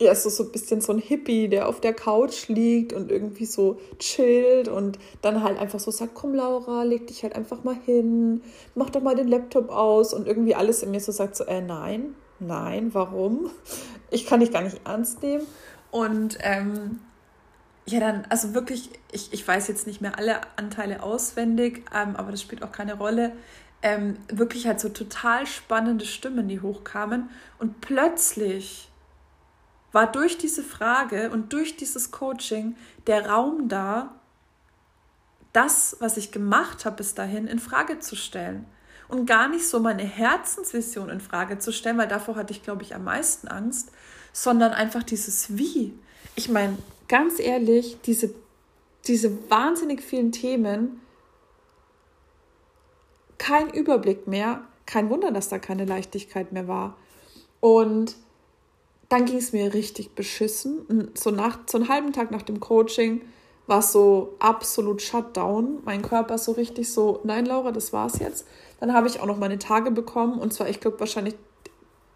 [0.00, 3.46] ja, so, so ein bisschen so ein Hippie, der auf der Couch liegt und irgendwie
[3.46, 7.76] so chillt und dann halt einfach so sagt, komm Laura, leg dich halt einfach mal
[7.84, 8.42] hin,
[8.76, 11.60] mach doch mal den Laptop aus und irgendwie alles in mir so sagt so, äh,
[11.60, 13.50] nein, nein, warum?
[14.10, 15.46] Ich kann dich gar nicht ernst nehmen.
[15.92, 17.00] Und ähm,
[17.86, 22.32] ja, dann, also wirklich, ich, ich weiß jetzt nicht mehr alle Anteile auswendig, ähm, aber
[22.32, 23.32] das spielt auch keine Rolle.
[23.82, 27.28] Ähm, wirklich halt so total spannende Stimmen, die hochkamen.
[27.58, 28.88] Und plötzlich
[29.92, 32.74] war durch diese Frage und durch dieses Coaching
[33.06, 34.14] der Raum da,
[35.52, 38.64] das, was ich gemacht habe bis dahin, in Frage zu stellen.
[39.08, 42.82] Und gar nicht so meine Herzensvision in Frage zu stellen, weil davor hatte ich, glaube
[42.82, 43.92] ich, am meisten Angst,
[44.32, 45.94] sondern einfach dieses Wie.
[46.34, 48.34] Ich meine, ganz ehrlich, diese,
[49.06, 51.00] diese wahnsinnig vielen Themen,
[53.42, 54.62] kein Überblick mehr.
[54.86, 56.96] Kein Wunder, dass da keine Leichtigkeit mehr war.
[57.60, 58.16] Und
[59.08, 61.10] dann ging es mir richtig beschissen.
[61.14, 63.22] So, nach, so einen halben Tag nach dem Coaching
[63.66, 65.78] war es so absolut Shutdown.
[65.84, 68.46] Mein Körper so richtig so, nein, Laura, das war's jetzt.
[68.80, 70.38] Dann habe ich auch noch meine Tage bekommen.
[70.38, 71.34] Und zwar, ich glaube, wahrscheinlich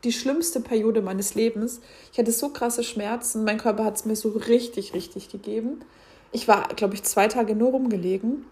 [0.05, 1.81] die schlimmste Periode meines Lebens.
[2.13, 5.85] Ich hatte so krasse Schmerzen, mein Körper hat es mir so richtig, richtig gegeben.
[6.33, 8.47] Ich war, glaube ich, zwei Tage nur rumgelegen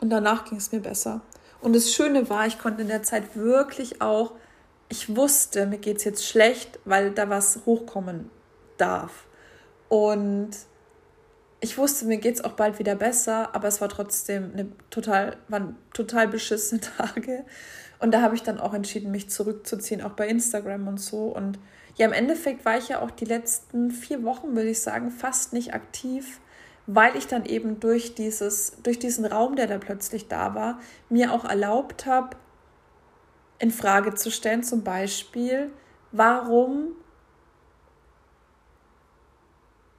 [0.00, 1.22] und danach ging es mir besser.
[1.60, 4.32] Und das Schöne war, ich konnte in der Zeit wirklich auch,
[4.88, 8.30] ich wusste, mir geht es jetzt schlecht, weil da was hochkommen
[8.76, 9.26] darf.
[9.88, 10.50] Und
[11.60, 15.36] ich wusste, mir geht es auch bald wieder besser, aber es war trotzdem eine total,
[15.48, 17.44] waren total beschissene Tage.
[18.00, 21.26] Und da habe ich dann auch entschieden, mich zurückzuziehen, auch bei Instagram und so.
[21.26, 21.58] Und
[21.96, 25.52] ja, im Endeffekt war ich ja auch die letzten vier Wochen, würde ich sagen, fast
[25.52, 26.40] nicht aktiv,
[26.86, 31.32] weil ich dann eben durch, dieses, durch diesen Raum, der da plötzlich da war, mir
[31.32, 32.36] auch erlaubt habe,
[33.58, 35.72] in Frage zu stellen, zum Beispiel,
[36.12, 36.92] warum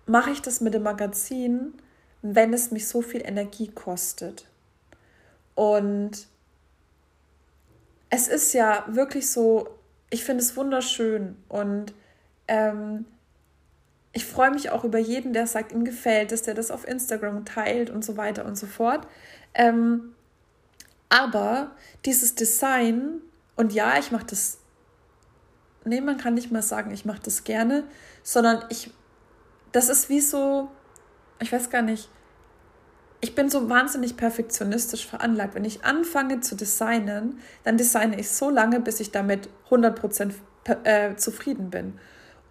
[0.06, 1.74] mache ich das mit dem Magazin,
[2.22, 4.48] wenn es mich so viel Energie kostet?
[5.56, 6.30] Und
[8.10, 9.68] es ist ja wirklich so,
[10.10, 11.94] ich finde es wunderschön und
[12.48, 13.06] ähm,
[14.12, 17.46] ich freue mich auch über jeden, der sagt, ihm gefällt es, der das auf Instagram
[17.46, 19.08] teilt und so weiter und so fort.
[19.54, 20.16] Ähm,
[21.10, 21.72] aber
[22.06, 23.22] dieses Design,
[23.56, 24.58] und ja, ich mache das,
[25.86, 27.84] nee, man kann nicht mal sagen, ich mache das gerne,
[28.24, 28.92] sondern ich,
[29.72, 30.70] das ist wie so,
[31.40, 32.10] ich weiß gar nicht,
[33.22, 35.56] ich bin so wahnsinnig perfektionistisch veranlagt.
[35.56, 40.32] Wenn ich anfange zu designen, dann designe ich so lange, bis ich damit 100%
[40.84, 42.00] äh, zufrieden bin.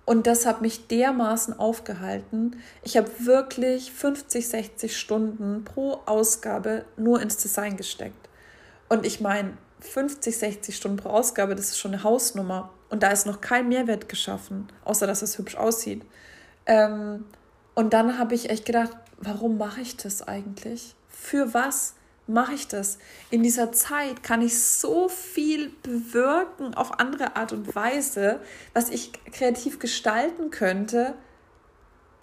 [0.04, 2.57] Und das hat mich dermaßen aufgehalten.
[2.83, 8.28] Ich habe wirklich 50, 60 Stunden pro Ausgabe nur ins Design gesteckt.
[8.88, 12.72] Und ich meine, 50, 60 Stunden pro Ausgabe, das ist schon eine Hausnummer.
[12.88, 16.02] Und da ist noch kein Mehrwert geschaffen, außer dass es hübsch aussieht.
[16.64, 17.26] Ähm,
[17.74, 20.94] und dann habe ich echt gedacht, warum mache ich das eigentlich?
[21.09, 21.94] Für was
[22.26, 22.98] mache ich das?
[23.31, 28.40] In dieser Zeit kann ich so viel bewirken auf andere Art und Weise,
[28.74, 31.14] was ich kreativ gestalten könnte.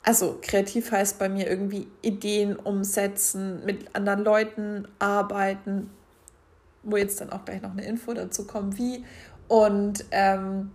[0.03, 5.89] Also kreativ heißt bei mir irgendwie Ideen umsetzen, mit anderen Leuten arbeiten,
[6.83, 9.03] wo jetzt dann auch gleich noch eine Info dazu kommt, wie.
[9.47, 10.71] Und ähm,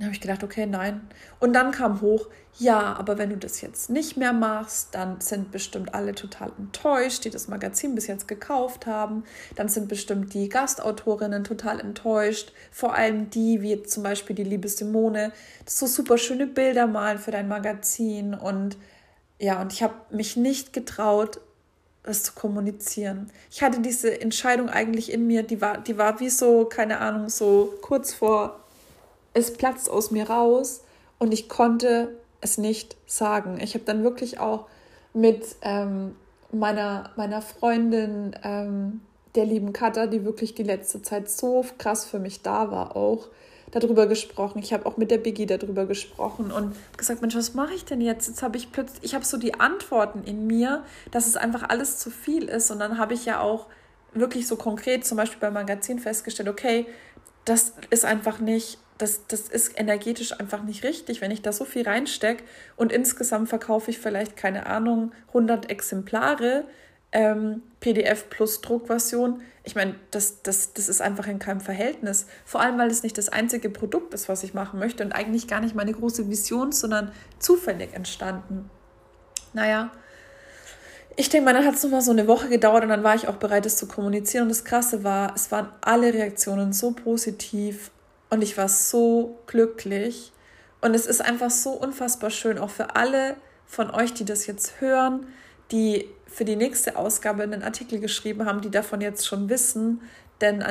[0.00, 1.02] dann habe ich gedacht, okay, nein.
[1.40, 5.50] Und dann kam hoch, ja, aber wenn du das jetzt nicht mehr machst, dann sind
[5.50, 9.24] bestimmt alle total enttäuscht, die das Magazin bis jetzt gekauft haben.
[9.56, 12.54] Dann sind bestimmt die Gastautorinnen total enttäuscht.
[12.72, 15.32] Vor allem die, wie zum Beispiel die liebe Simone,
[15.66, 18.32] so super schöne Bilder malen für dein Magazin.
[18.32, 18.78] Und
[19.38, 21.42] ja, und ich habe mich nicht getraut,
[22.04, 23.30] das zu kommunizieren.
[23.50, 27.28] Ich hatte diese Entscheidung eigentlich in mir, die war, die war wie so, keine Ahnung,
[27.28, 28.59] so kurz vor
[29.34, 30.82] es platzt aus mir raus
[31.18, 33.58] und ich konnte es nicht sagen.
[33.60, 34.66] Ich habe dann wirklich auch
[35.12, 36.16] mit ähm,
[36.52, 39.00] meiner, meiner Freundin, ähm,
[39.34, 43.28] der lieben Katha, die wirklich die letzte Zeit so krass für mich da war, auch
[43.70, 44.58] darüber gesprochen.
[44.58, 48.00] Ich habe auch mit der Biggie darüber gesprochen und gesagt, Mensch, was mache ich denn
[48.00, 48.26] jetzt?
[48.26, 51.98] Jetzt habe ich plötzlich, ich habe so die Antworten in mir, dass es einfach alles
[51.98, 52.72] zu viel ist.
[52.72, 53.66] Und dann habe ich ja auch
[54.12, 56.86] wirklich so konkret, zum Beispiel beim Magazin festgestellt, okay,
[57.44, 61.64] das ist einfach nicht das, das ist energetisch einfach nicht richtig, wenn ich da so
[61.64, 62.44] viel reinstecke
[62.76, 66.64] und insgesamt verkaufe ich vielleicht, keine Ahnung, 100 Exemplare,
[67.12, 69.40] ähm, PDF plus Druckversion.
[69.64, 72.26] Ich meine, das, das, das ist einfach in keinem Verhältnis.
[72.44, 75.48] Vor allem, weil es nicht das einzige Produkt ist, was ich machen möchte und eigentlich
[75.48, 78.70] gar nicht meine große Vision, sondern zufällig entstanden.
[79.52, 79.90] Naja,
[81.16, 83.28] ich denke mal, dann hat es nochmal so eine Woche gedauert und dann war ich
[83.28, 84.44] auch bereit, das zu kommunizieren.
[84.44, 87.90] Und das Krasse war, es waren alle Reaktionen so positiv
[88.30, 90.32] und ich war so glücklich.
[90.80, 94.80] Und es ist einfach so unfassbar schön, auch für alle von euch, die das jetzt
[94.80, 95.26] hören,
[95.70, 100.00] die für die nächste Ausgabe einen Artikel geschrieben haben, die davon jetzt schon wissen.
[100.40, 100.64] Denn,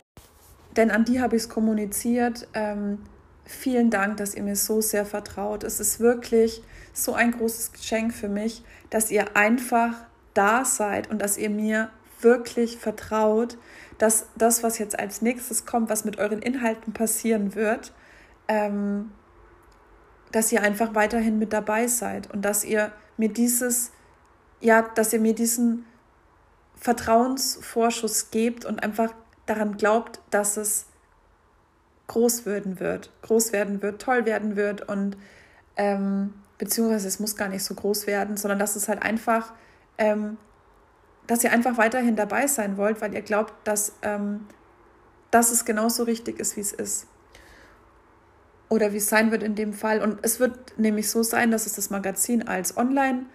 [0.75, 2.47] denn an die habe ich es kommuniziert.
[2.53, 2.99] Ähm,
[3.45, 5.63] vielen Dank, dass ihr mir so sehr vertraut.
[5.63, 9.93] Es ist wirklich so ein großes Geschenk für mich, dass ihr einfach
[10.33, 11.89] da seid und dass ihr mir
[12.21, 13.57] wirklich vertraut,
[13.99, 17.93] dass das, was jetzt als nächstes kommt, was mit euren Inhalten passieren wird,
[18.47, 19.11] ähm,
[20.31, 23.91] dass ihr einfach weiterhin mit dabei seid und dass ihr mir dieses,
[24.61, 25.85] ja, dass ihr mir diesen
[26.75, 29.13] Vertrauensvorschuss gebt und einfach
[29.45, 30.85] daran glaubt, dass es
[32.07, 35.17] groß werden wird, groß werden wird, toll werden wird und
[35.75, 39.53] ähm, beziehungsweise es muss gar nicht so groß werden, sondern dass es halt einfach
[39.97, 40.37] ähm,
[41.29, 44.47] dass ihr einfach weiterhin dabei sein wollt, weil ihr glaubt, dass, ähm,
[45.29, 47.05] dass es genauso richtig ist, wie es ist.
[48.67, 50.01] Oder wie es sein wird in dem Fall.
[50.01, 53.25] Und es wird nämlich so sein, dass es das Magazin als Online-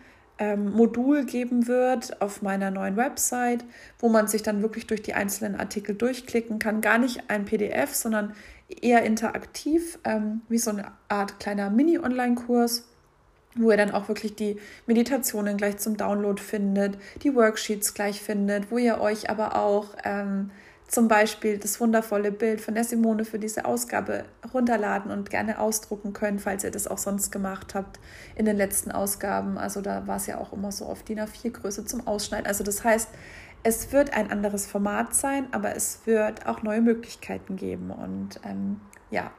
[0.57, 3.65] Modul geben wird auf meiner neuen Website,
[4.01, 6.81] wo man sich dann wirklich durch die einzelnen Artikel durchklicken kann.
[6.81, 8.35] Gar nicht ein PDF, sondern
[8.69, 12.89] eher interaktiv, ähm, wie so eine Art kleiner Mini-Online-Kurs
[13.55, 18.71] wo ihr dann auch wirklich die Meditationen gleich zum Download findet, die Worksheets gleich findet,
[18.71, 20.51] wo ihr euch aber auch ähm,
[20.89, 26.13] zum Beispiel das wundervolle Bild von der Simone für diese Ausgabe runterladen und gerne ausdrucken
[26.13, 27.99] könnt, falls ihr das auch sonst gemacht habt
[28.37, 29.59] in den letzten Ausgaben.
[29.59, 32.47] Also da war es ja auch immer so auf DIN A4 Größe zum Ausschneiden.
[32.47, 33.09] Also das heißt,
[33.63, 37.91] es wird ein anderes Format sein, aber es wird auch neue Möglichkeiten geben.
[37.91, 39.33] Und ähm, ja,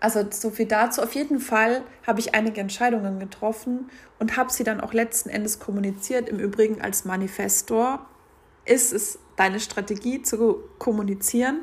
[0.00, 1.02] also so viel dazu.
[1.02, 5.58] Auf jeden Fall habe ich einige Entscheidungen getroffen und habe sie dann auch letzten Endes
[5.58, 6.28] kommuniziert.
[6.28, 8.06] Im Übrigen als Manifestor
[8.64, 11.60] ist es deine Strategie zu kommunizieren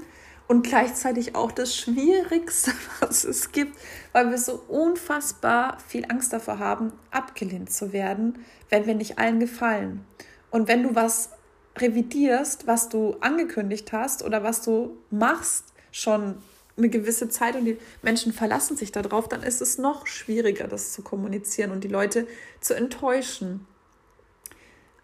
[0.47, 3.77] und gleichzeitig auch das Schwierigste, was es gibt,
[4.11, 9.39] weil wir so unfassbar viel Angst davor haben, abgelehnt zu werden, wenn wir nicht allen
[9.39, 10.05] gefallen.
[10.51, 11.29] Und wenn du was
[11.77, 16.37] revidierst, was du angekündigt hast oder was du machst, schon
[16.77, 20.91] eine gewisse Zeit und die Menschen verlassen sich darauf, dann ist es noch schwieriger, das
[20.91, 22.27] zu kommunizieren und die Leute
[22.59, 23.65] zu enttäuschen.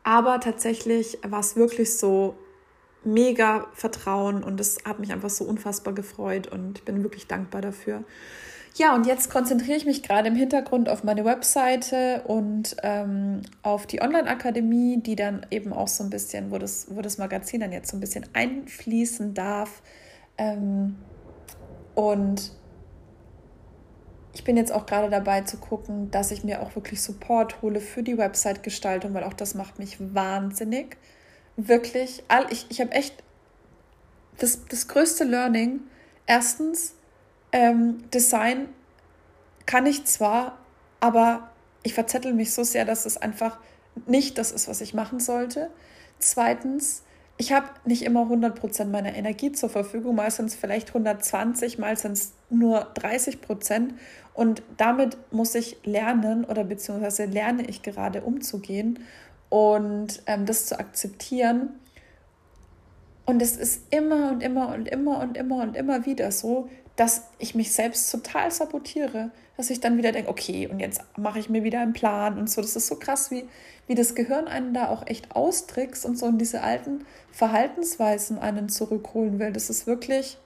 [0.03, 2.35] Aber tatsächlich war es wirklich so
[3.03, 7.61] mega Vertrauen und es hat mich einfach so unfassbar gefreut und ich bin wirklich dankbar
[7.61, 8.03] dafür.
[8.75, 13.85] Ja, und jetzt konzentriere ich mich gerade im Hintergrund auf meine Webseite und ähm, auf
[13.85, 17.73] die Online-Akademie, die dann eben auch so ein bisschen, wo das, wo das Magazin dann
[17.73, 19.81] jetzt so ein bisschen einfließen darf.
[20.37, 20.95] Ähm,
[21.95, 22.51] und
[24.33, 27.81] ich bin jetzt auch gerade dabei zu gucken, dass ich mir auch wirklich Support hole
[27.81, 30.97] für die Website-Gestaltung, weil auch das macht mich wahnsinnig.
[31.57, 33.23] Wirklich, all, ich, ich habe echt
[34.37, 35.81] das, das größte Learning.
[36.25, 36.95] Erstens,
[37.51, 38.69] ähm, Design
[39.65, 40.57] kann ich zwar,
[41.01, 41.51] aber
[41.83, 43.57] ich verzettel mich so sehr, dass es einfach
[44.05, 45.69] nicht das ist, was ich machen sollte.
[46.19, 47.03] Zweitens,
[47.41, 51.97] ich habe nicht immer 100% meiner Energie zur Verfügung, mal sind es vielleicht 120, mal
[51.97, 53.95] sind es nur 30 Prozent.
[54.35, 58.99] Und damit muss ich lernen oder beziehungsweise lerne ich gerade umzugehen
[59.49, 61.69] und ähm, das zu akzeptieren.
[63.25, 67.23] Und es ist immer und immer und immer und immer und immer wieder so, dass
[67.39, 71.47] ich mich selbst total sabotiere, dass ich dann wieder denke, okay, und jetzt mache ich
[71.47, 72.63] mir wieder einen Plan und so.
[72.63, 73.47] Das ist so krass, wie,
[73.85, 78.69] wie das Gehirn einen da auch echt austrickst und so in diese alten Verhaltensweisen einen
[78.69, 79.51] zurückholen will.
[79.51, 80.39] Das ist wirklich,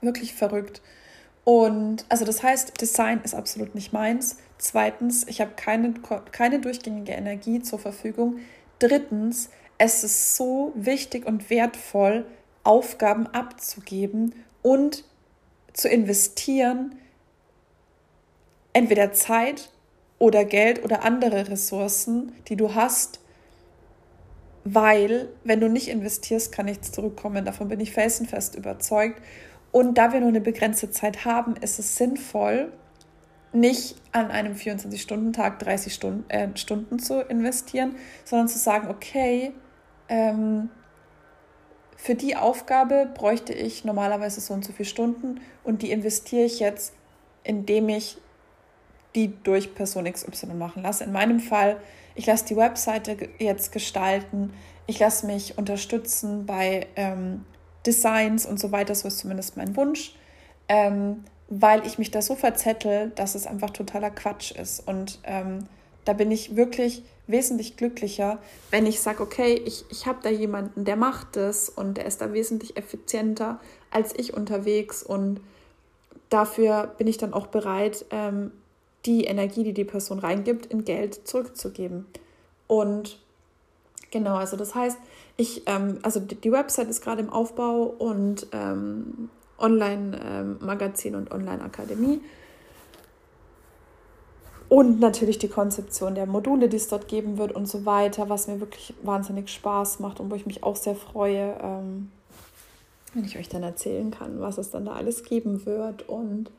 [0.00, 0.82] wirklich verrückt.
[1.44, 4.38] Und also das heißt, Design ist absolut nicht meins.
[4.58, 5.94] Zweitens, ich habe keine,
[6.32, 8.40] keine durchgängige Energie zur Verfügung.
[8.80, 12.26] Drittens, es ist so wichtig und wertvoll,
[12.64, 15.04] Aufgaben abzugeben und
[15.72, 16.96] zu investieren,
[18.72, 19.70] entweder Zeit
[20.18, 23.20] oder Geld oder andere Ressourcen, die du hast,
[24.64, 27.44] weil wenn du nicht investierst, kann nichts zurückkommen.
[27.44, 29.22] Davon bin ich felsenfest überzeugt.
[29.70, 32.72] Und da wir nur eine begrenzte Zeit haben, ist es sinnvoll,
[33.52, 39.52] nicht an einem 24-Stunden-Tag 30 Stunden, äh, Stunden zu investieren, sondern zu sagen, okay,
[40.08, 40.70] ähm,
[41.96, 46.60] für die Aufgabe bräuchte ich normalerweise so und so viele Stunden und die investiere ich
[46.60, 46.94] jetzt,
[47.42, 48.18] indem ich
[49.14, 51.04] die durch Person XY machen lasse.
[51.04, 51.80] In meinem Fall,
[52.14, 54.52] ich lasse die Webseite jetzt gestalten,
[54.86, 57.44] ich lasse mich unterstützen bei ähm,
[57.86, 60.14] Designs und so weiter, so ist zumindest mein Wunsch,
[60.68, 64.86] ähm, weil ich mich da so verzettel, dass es einfach totaler Quatsch ist.
[64.86, 65.64] Und ähm,
[66.04, 68.38] da bin ich wirklich wesentlich glücklicher,
[68.70, 72.20] wenn ich sage, okay, ich, ich habe da jemanden, der macht das und der ist
[72.20, 75.40] da wesentlich effizienter als ich unterwegs und
[76.30, 78.52] dafür bin ich dann auch bereit, ähm,
[79.08, 82.06] die Energie, die die Person reingibt, in Geld zurückzugeben.
[82.66, 83.18] Und
[84.10, 84.98] genau, also das heißt,
[85.38, 92.20] ich, ähm, also die, Website ist gerade im Aufbau und ähm, Online-Magazin ähm, und Online-Akademie.
[94.68, 98.48] Und natürlich die Konzeption der Module, die es dort geben wird und so weiter, was
[98.48, 102.10] mir wirklich wahnsinnig Spaß macht und wo ich mich auch sehr freue, ähm,
[103.14, 106.06] wenn ich euch dann erzählen kann, was es dann da alles geben wird.
[106.06, 106.50] Und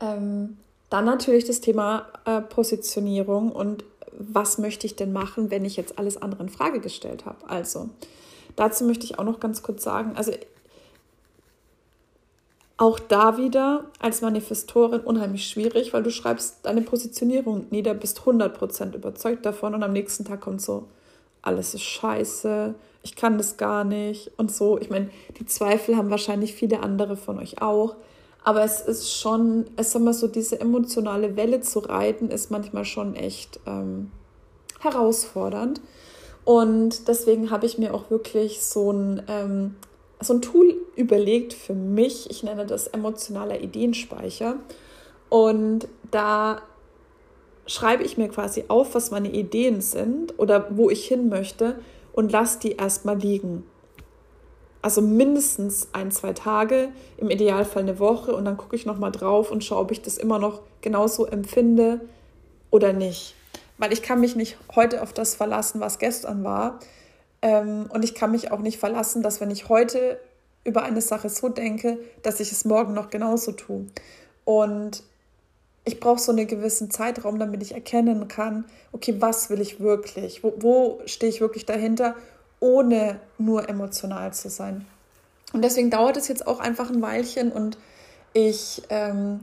[0.00, 0.58] ähm,
[0.90, 3.84] dann natürlich das Thema äh, Positionierung und
[4.18, 7.48] was möchte ich denn machen, wenn ich jetzt alles andere in Frage gestellt habe.
[7.48, 7.90] Also,
[8.54, 10.32] dazu möchte ich auch noch ganz kurz sagen, also
[12.78, 18.94] auch da wieder als Manifestorin unheimlich schwierig, weil du schreibst deine Positionierung nieder, bist 100%
[18.94, 20.86] überzeugt davon und am nächsten Tag kommt so,
[21.40, 24.78] alles ist scheiße, ich kann das gar nicht und so.
[24.78, 27.96] Ich meine, die Zweifel haben wahrscheinlich viele andere von euch auch,
[28.46, 32.84] aber es ist schon, es sag mal so, diese emotionale Welle zu reiten, ist manchmal
[32.84, 34.12] schon echt ähm,
[34.78, 35.80] herausfordernd.
[36.44, 39.74] Und deswegen habe ich mir auch wirklich so ein ähm,
[40.20, 42.30] so ein Tool überlegt für mich.
[42.30, 44.54] Ich nenne das emotionaler Ideenspeicher.
[45.28, 46.62] Und da
[47.66, 51.80] schreibe ich mir quasi auf, was meine Ideen sind oder wo ich hin möchte
[52.12, 53.64] und lasse die erstmal liegen.
[54.82, 59.50] Also mindestens ein, zwei Tage, im Idealfall eine Woche und dann gucke ich nochmal drauf
[59.50, 62.00] und schaue, ob ich das immer noch genauso empfinde
[62.70, 63.34] oder nicht.
[63.78, 66.78] Weil ich kann mich nicht heute auf das verlassen, was gestern war,
[67.42, 70.18] ähm, und ich kann mich auch nicht verlassen, dass wenn ich heute
[70.64, 73.86] über eine Sache so denke, dass ich es morgen noch genauso tue.
[74.44, 75.04] Und
[75.84, 80.42] ich brauche so einen gewissen Zeitraum, damit ich erkennen kann, okay, was will ich wirklich?
[80.42, 82.16] Wo, wo stehe ich wirklich dahinter,
[82.66, 84.86] ohne nur emotional zu sein?
[85.52, 87.78] Und deswegen dauert es jetzt auch einfach ein Weilchen und
[88.32, 89.40] ich ähm,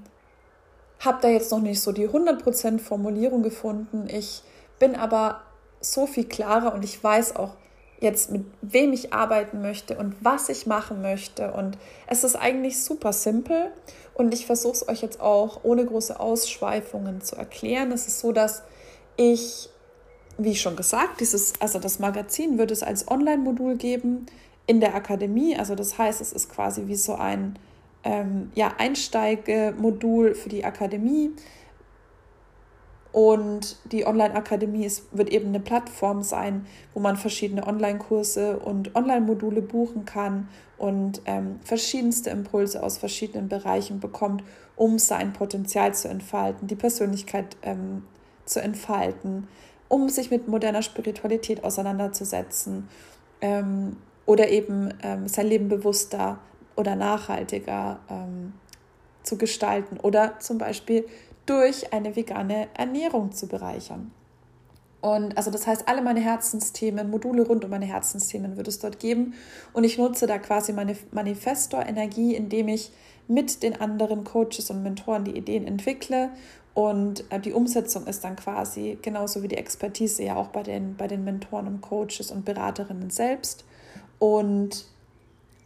[0.99, 4.07] habe da jetzt noch nicht so die 100% Formulierung gefunden.
[4.09, 4.43] Ich
[4.77, 5.41] bin aber
[5.79, 7.55] so viel klarer und ich weiß auch,
[8.01, 11.53] jetzt mit wem ich arbeiten möchte und was ich machen möchte.
[11.53, 13.71] Und es ist eigentlich super simpel
[14.13, 17.93] und ich versuche es euch jetzt auch ohne große Ausschweifungen zu erklären.
[17.93, 18.63] Es ist so, dass
[19.15, 19.69] ich,
[20.43, 24.25] wie schon gesagt, dieses, also das Magazin wird es als Online-Modul geben
[24.67, 25.55] in der Akademie.
[25.57, 27.57] Also das heißt, es ist quasi wie so ein
[28.03, 31.31] ähm, ja, Einsteigemodul für die Akademie.
[33.11, 36.65] Und die Online-Akademie wird eben eine Plattform sein,
[36.95, 43.99] wo man verschiedene Online-Kurse und Online-Module buchen kann und ähm, verschiedenste Impulse aus verschiedenen Bereichen
[43.99, 44.43] bekommt,
[44.75, 48.03] um sein Potenzial zu entfalten, die Persönlichkeit ähm,
[48.45, 49.47] zu entfalten,
[49.93, 52.89] um sich mit moderner Spiritualität auseinanderzusetzen
[53.41, 56.39] ähm, oder eben ähm, sein Leben bewusster
[56.75, 58.53] oder nachhaltiger ähm,
[59.21, 61.05] zu gestalten oder zum Beispiel
[61.45, 64.11] durch eine vegane Ernährung zu bereichern.
[64.99, 68.99] Und also das heißt, alle meine Herzensthemen, Module rund um meine Herzensthemen wird es dort
[68.99, 69.35] geben.
[69.73, 72.91] Und ich nutze da quasi meine Manifestor-Energie, indem ich
[73.27, 76.31] mit den anderen Coaches und Mentoren die Ideen entwickle.
[76.73, 80.95] Und äh, die Umsetzung ist dann quasi genauso wie die Expertise ja auch bei den,
[80.95, 83.63] bei den Mentoren und Coaches und Beraterinnen selbst.
[84.19, 84.85] Und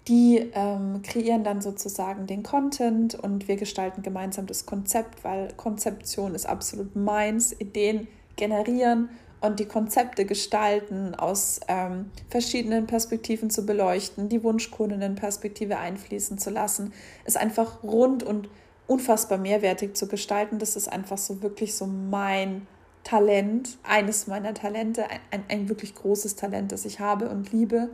[0.07, 6.33] die ähm, kreieren dann sozusagen den Content und wir gestalten gemeinsam das Konzept, weil Konzeption
[6.33, 9.09] ist absolut meins, Ideen generieren
[9.41, 16.93] und die Konzepte gestalten, aus ähm, verschiedenen Perspektiven zu beleuchten, die Wunschkundinnenperspektive einfließen zu lassen,
[17.25, 18.49] ist einfach rund und
[18.87, 20.59] unfassbar mehrwertig zu gestalten.
[20.59, 22.67] Das ist einfach so wirklich so mein
[23.03, 27.89] Talent, eines meiner Talente, ein, ein wirklich großes Talent, das ich habe und liebe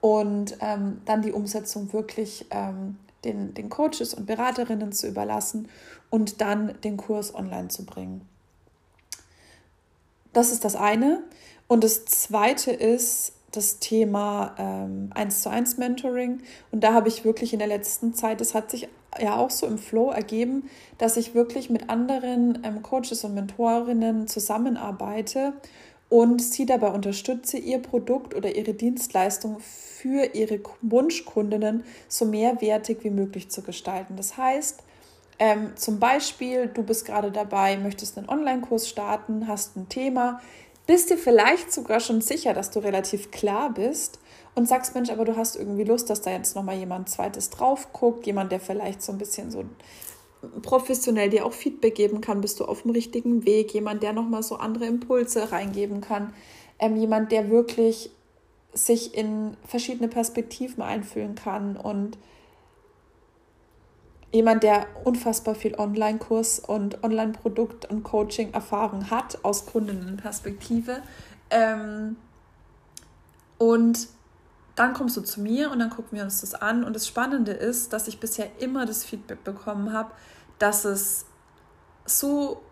[0.00, 5.68] und ähm, dann die Umsetzung wirklich ähm, den, den Coaches und Beraterinnen zu überlassen
[6.10, 8.26] und dann den Kurs online zu bringen.
[10.32, 11.22] Das ist das eine.
[11.66, 16.42] Und das zweite ist das Thema ähm, 1 zu 1 Mentoring.
[16.72, 18.88] Und da habe ich wirklich in der letzten Zeit, das hat sich
[19.20, 20.68] ja auch so im Flow ergeben,
[20.98, 25.54] dass ich wirklich mit anderen ähm, Coaches und Mentorinnen zusammenarbeite
[26.08, 33.10] und sie dabei unterstütze, ihr Produkt oder ihre Dienstleistung für ihre Wunschkundinnen so mehrwertig wie
[33.10, 34.16] möglich zu gestalten.
[34.16, 34.82] Das heißt,
[35.38, 40.40] ähm, zum Beispiel, du bist gerade dabei, möchtest einen Online-Kurs starten, hast ein Thema,
[40.86, 44.20] bist dir vielleicht sogar schon sicher, dass du relativ klar bist
[44.54, 47.92] und sagst, Mensch, aber du hast irgendwie Lust, dass da jetzt nochmal jemand zweites drauf
[47.92, 49.64] guckt, jemand, der vielleicht so ein bisschen so
[50.62, 54.42] professionell dir auch Feedback geben kann, bist du auf dem richtigen Weg, jemand, der nochmal
[54.42, 56.32] so andere Impulse reingeben kann,
[56.78, 58.10] ähm, jemand, der wirklich
[58.72, 62.18] sich in verschiedene Perspektiven einfühlen kann und
[64.32, 71.02] jemand, der unfassbar viel Online-Kurs und Online-Produkt und Coaching-Erfahrung hat aus Kundinnenperspektive.
[71.50, 72.16] Ähm,
[73.58, 74.08] und
[74.74, 76.84] dann kommst du zu mir und dann gucken wir uns das an.
[76.84, 80.10] Und das Spannende ist, dass ich bisher immer das Feedback bekommen habe,
[80.58, 81.24] dass es
[82.04, 82.62] so,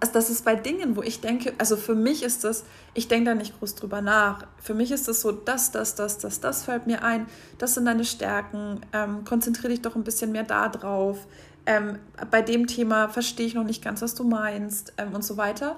[0.00, 2.64] also dass es bei Dingen, wo ich denke, also für mich ist das,
[2.94, 4.46] ich denke da nicht groß drüber nach.
[4.58, 7.26] Für mich ist das so, das, das, das, das, das fällt mir ein,
[7.58, 11.26] das sind deine Stärken, ähm, konzentriere dich doch ein bisschen mehr da drauf.
[11.66, 11.98] Ähm,
[12.30, 15.76] bei dem Thema verstehe ich noch nicht ganz, was du meinst ähm, und so weiter.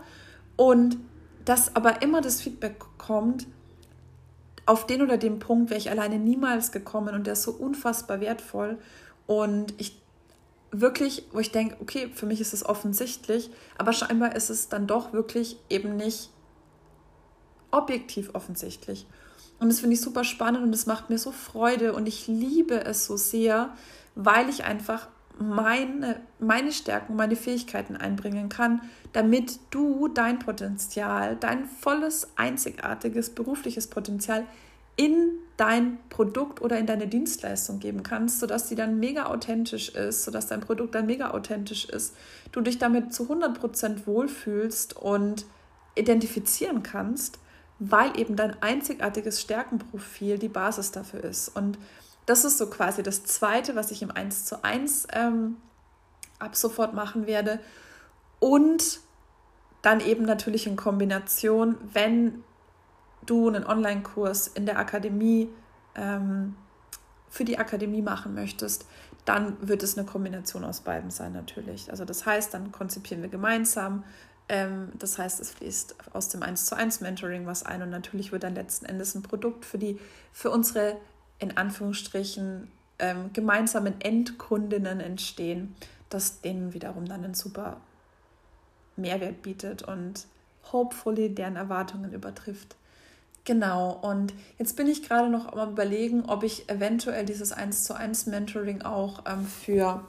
[0.57, 0.97] Und
[1.45, 3.47] dass aber immer das Feedback kommt,
[4.67, 8.21] auf den oder den Punkt wäre ich alleine niemals gekommen und der ist so unfassbar
[8.21, 8.79] wertvoll.
[9.27, 9.99] Und ich
[10.71, 14.87] wirklich, wo ich denke, okay, für mich ist es offensichtlich, aber scheinbar ist es dann
[14.87, 16.31] doch wirklich eben nicht
[17.71, 19.07] objektiv offensichtlich.
[19.61, 22.85] Und das finde ich super spannend und es macht mir so Freude und ich liebe
[22.85, 23.75] es so sehr,
[24.15, 25.09] weil ich einfach
[25.39, 33.87] meine, meine Stärken, meine Fähigkeiten einbringen kann, damit du dein Potenzial, dein volles, einzigartiges berufliches
[33.87, 34.45] Potenzial
[34.97, 40.25] in dein Produkt oder in deine Dienstleistung geben kannst, sodass sie dann mega authentisch ist,
[40.25, 42.15] sodass dein Produkt dann mega authentisch ist,
[42.53, 45.45] du dich damit zu 100% wohlfühlst und
[45.97, 47.41] identifizieren kannst,
[47.81, 51.49] weil eben dein einzigartiges Stärkenprofil die Basis dafür ist.
[51.49, 51.77] Und
[52.25, 55.57] das ist so quasi das Zweite, was ich im 1 zu 1 ähm,
[56.39, 57.59] ab sofort machen werde.
[58.39, 59.01] Und
[59.83, 62.45] dann eben natürlich in Kombination, wenn
[63.29, 65.49] du einen Online-Kurs in der Akademie
[65.95, 66.57] ähm,
[67.31, 68.87] für die Akademie machen möchtest,
[69.25, 71.91] dann wird es eine Kombination aus beiden sein natürlich.
[71.91, 74.05] Also das heißt, dann konzipieren wir gemeinsam.
[74.49, 78.33] Ähm, das heißt, es fließt aus dem 1 zu 1 Mentoring was ein und natürlich
[78.33, 79.99] wird dann letzten Endes ein Produkt für die,
[80.33, 80.97] für unsere
[81.39, 85.77] in Anführungsstrichen ähm, gemeinsamen Endkundinnen entstehen,
[86.09, 87.81] das denen wiederum dann einen super
[88.97, 90.27] Mehrwert bietet und
[90.73, 92.78] hopefully deren Erwartungen übertrifft.
[93.49, 97.95] Genau, und jetzt bin ich gerade noch am überlegen, ob ich eventuell dieses 1 zu
[97.95, 100.05] 1 Mentoring auch ähm, für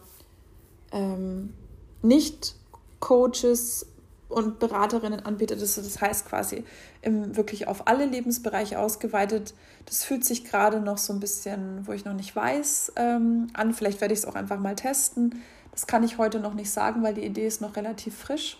[0.91, 1.53] ähm,
[2.01, 3.85] Nicht-Coaches
[4.27, 5.55] und Beraterinnen anbiete.
[5.55, 6.65] Das, das heißt quasi
[7.01, 9.53] im, wirklich auf alle Lebensbereiche ausgeweitet.
[9.85, 13.73] Das fühlt sich gerade noch so ein bisschen, wo ich noch nicht weiß, ähm, an.
[13.73, 15.41] Vielleicht werde ich es auch einfach mal testen.
[15.71, 18.57] Das kann ich heute noch nicht sagen, weil die Idee ist noch relativ frisch.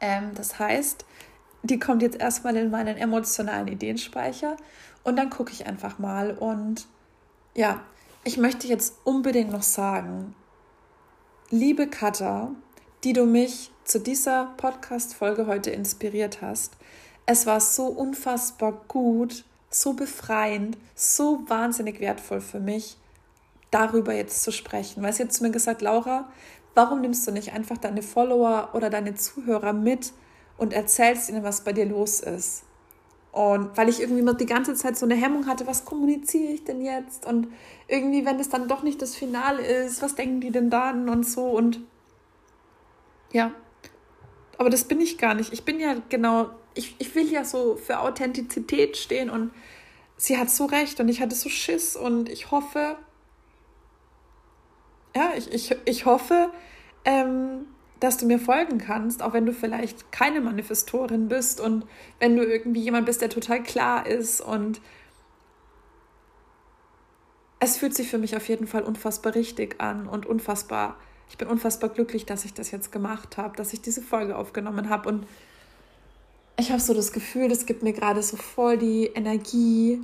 [0.00, 1.04] Ähm, das heißt,
[1.70, 4.56] die kommt jetzt erstmal in meinen emotionalen Ideenspeicher
[5.04, 6.32] und dann gucke ich einfach mal.
[6.32, 6.86] Und
[7.54, 7.80] ja,
[8.24, 10.34] ich möchte jetzt unbedingt noch sagen,
[11.50, 12.50] liebe Katha,
[13.04, 16.76] die du mich zu dieser Podcast-Folge heute inspiriert hast,
[17.26, 22.96] es war so unfassbar gut, so befreiend, so wahnsinnig wertvoll für mich,
[23.70, 25.02] darüber jetzt zu sprechen.
[25.02, 26.28] Weil sie hat zu mir gesagt, Laura,
[26.74, 30.12] warum nimmst du nicht einfach deine Follower oder deine Zuhörer mit
[30.58, 32.64] und erzählst ihnen, was bei dir los ist.
[33.32, 36.64] Und weil ich irgendwie immer die ganze Zeit so eine Hemmung hatte, was kommuniziere ich
[36.64, 37.24] denn jetzt?
[37.24, 37.48] Und
[37.86, 41.24] irgendwie, wenn es dann doch nicht das Finale ist, was denken die denn dann und
[41.24, 41.44] so?
[41.44, 41.80] Und
[43.32, 43.52] ja,
[44.56, 45.52] aber das bin ich gar nicht.
[45.52, 49.52] Ich bin ja genau, ich, ich will ja so für Authentizität stehen und
[50.16, 52.96] sie hat so recht und ich hatte so Schiss und ich hoffe,
[55.14, 56.50] ja, ich, ich, ich hoffe,
[57.04, 57.66] ähm,
[58.00, 61.84] dass du mir folgen kannst, auch wenn du vielleicht keine Manifestorin bist und
[62.20, 64.40] wenn du irgendwie jemand bist, der total klar ist.
[64.40, 64.80] Und
[67.60, 70.96] es fühlt sich für mich auf jeden Fall unfassbar richtig an und unfassbar,
[71.28, 74.88] ich bin unfassbar glücklich, dass ich das jetzt gemacht habe, dass ich diese Folge aufgenommen
[74.88, 75.08] habe.
[75.08, 75.26] Und
[76.56, 80.00] ich habe so das Gefühl, das gibt mir gerade so voll die Energie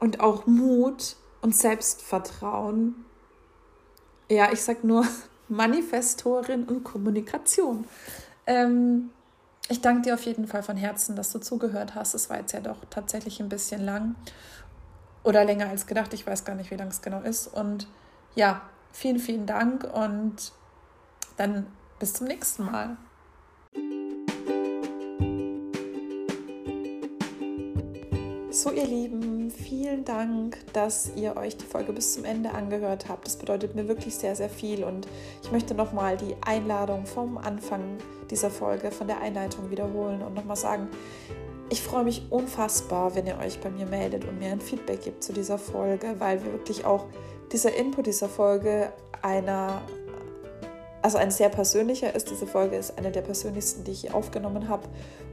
[0.00, 3.04] und auch Mut und Selbstvertrauen.
[4.28, 5.06] Ja, ich sag nur,
[5.48, 7.86] Manifestorin und Kommunikation.
[8.46, 9.10] Ähm,
[9.68, 12.14] ich danke dir auf jeden Fall von Herzen, dass du zugehört hast.
[12.14, 14.14] Es war jetzt ja doch tatsächlich ein bisschen lang
[15.24, 16.14] oder länger als gedacht.
[16.14, 17.48] Ich weiß gar nicht, wie lang es genau ist.
[17.48, 17.88] Und
[18.36, 20.52] ja, vielen, vielen Dank und
[21.36, 21.66] dann
[21.98, 22.96] bis zum nächsten Mal.
[28.56, 33.26] So, ihr Lieben, vielen Dank, dass ihr euch die Folge bis zum Ende angehört habt.
[33.26, 34.82] Das bedeutet mir wirklich sehr, sehr viel.
[34.82, 35.06] Und
[35.42, 37.82] ich möchte nochmal die Einladung vom Anfang
[38.30, 40.88] dieser Folge, von der Einleitung wiederholen und nochmal sagen,
[41.68, 45.22] ich freue mich unfassbar, wenn ihr euch bei mir meldet und mir ein Feedback gibt
[45.22, 47.04] zu dieser Folge, weil wir wirklich auch
[47.52, 48.90] dieser Input dieser Folge
[49.20, 49.82] einer,
[51.02, 52.30] also ein sehr persönlicher ist.
[52.30, 54.88] Diese Folge ist eine der persönlichsten, die ich hier aufgenommen habe.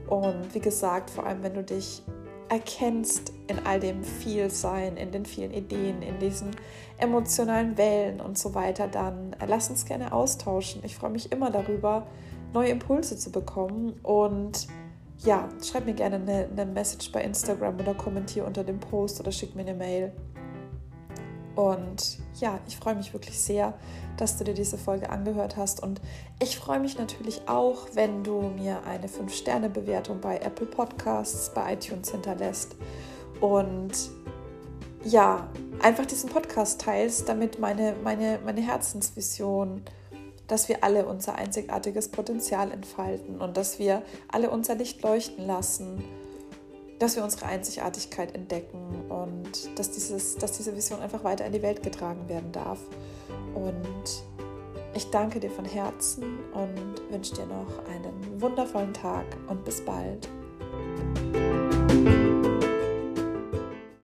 [0.08, 2.02] Und wie gesagt, vor allem wenn du dich
[2.48, 6.50] erkennst in all dem Vielsein, in den vielen Ideen, in diesen
[6.98, 10.82] emotionalen Wellen und so weiter, dann lass uns gerne austauschen.
[10.84, 12.06] Ich freue mich immer darüber,
[12.52, 14.68] neue Impulse zu bekommen und
[15.24, 19.32] ja, schreib mir gerne eine, eine Message bei Instagram oder kommentiere unter dem Post oder
[19.32, 20.12] schick mir eine Mail.
[21.56, 23.74] Und ja, ich freue mich wirklich sehr,
[24.16, 25.82] dass du dir diese Folge angehört hast.
[25.82, 26.00] Und
[26.40, 32.10] ich freue mich natürlich auch, wenn du mir eine 5-Sterne-Bewertung bei Apple Podcasts, bei iTunes
[32.10, 32.76] hinterlässt.
[33.40, 33.92] Und
[35.04, 35.48] ja,
[35.80, 39.82] einfach diesen Podcast teilst, damit meine, meine, meine Herzensvision,
[40.46, 46.02] dass wir alle unser einzigartiges Potenzial entfalten und dass wir alle unser Licht leuchten lassen
[46.98, 51.62] dass wir unsere Einzigartigkeit entdecken und dass, dieses, dass diese Vision einfach weiter in die
[51.62, 52.78] Welt getragen werden darf.
[53.54, 54.24] Und
[54.94, 60.28] ich danke dir von Herzen und wünsche dir noch einen wundervollen Tag und bis bald.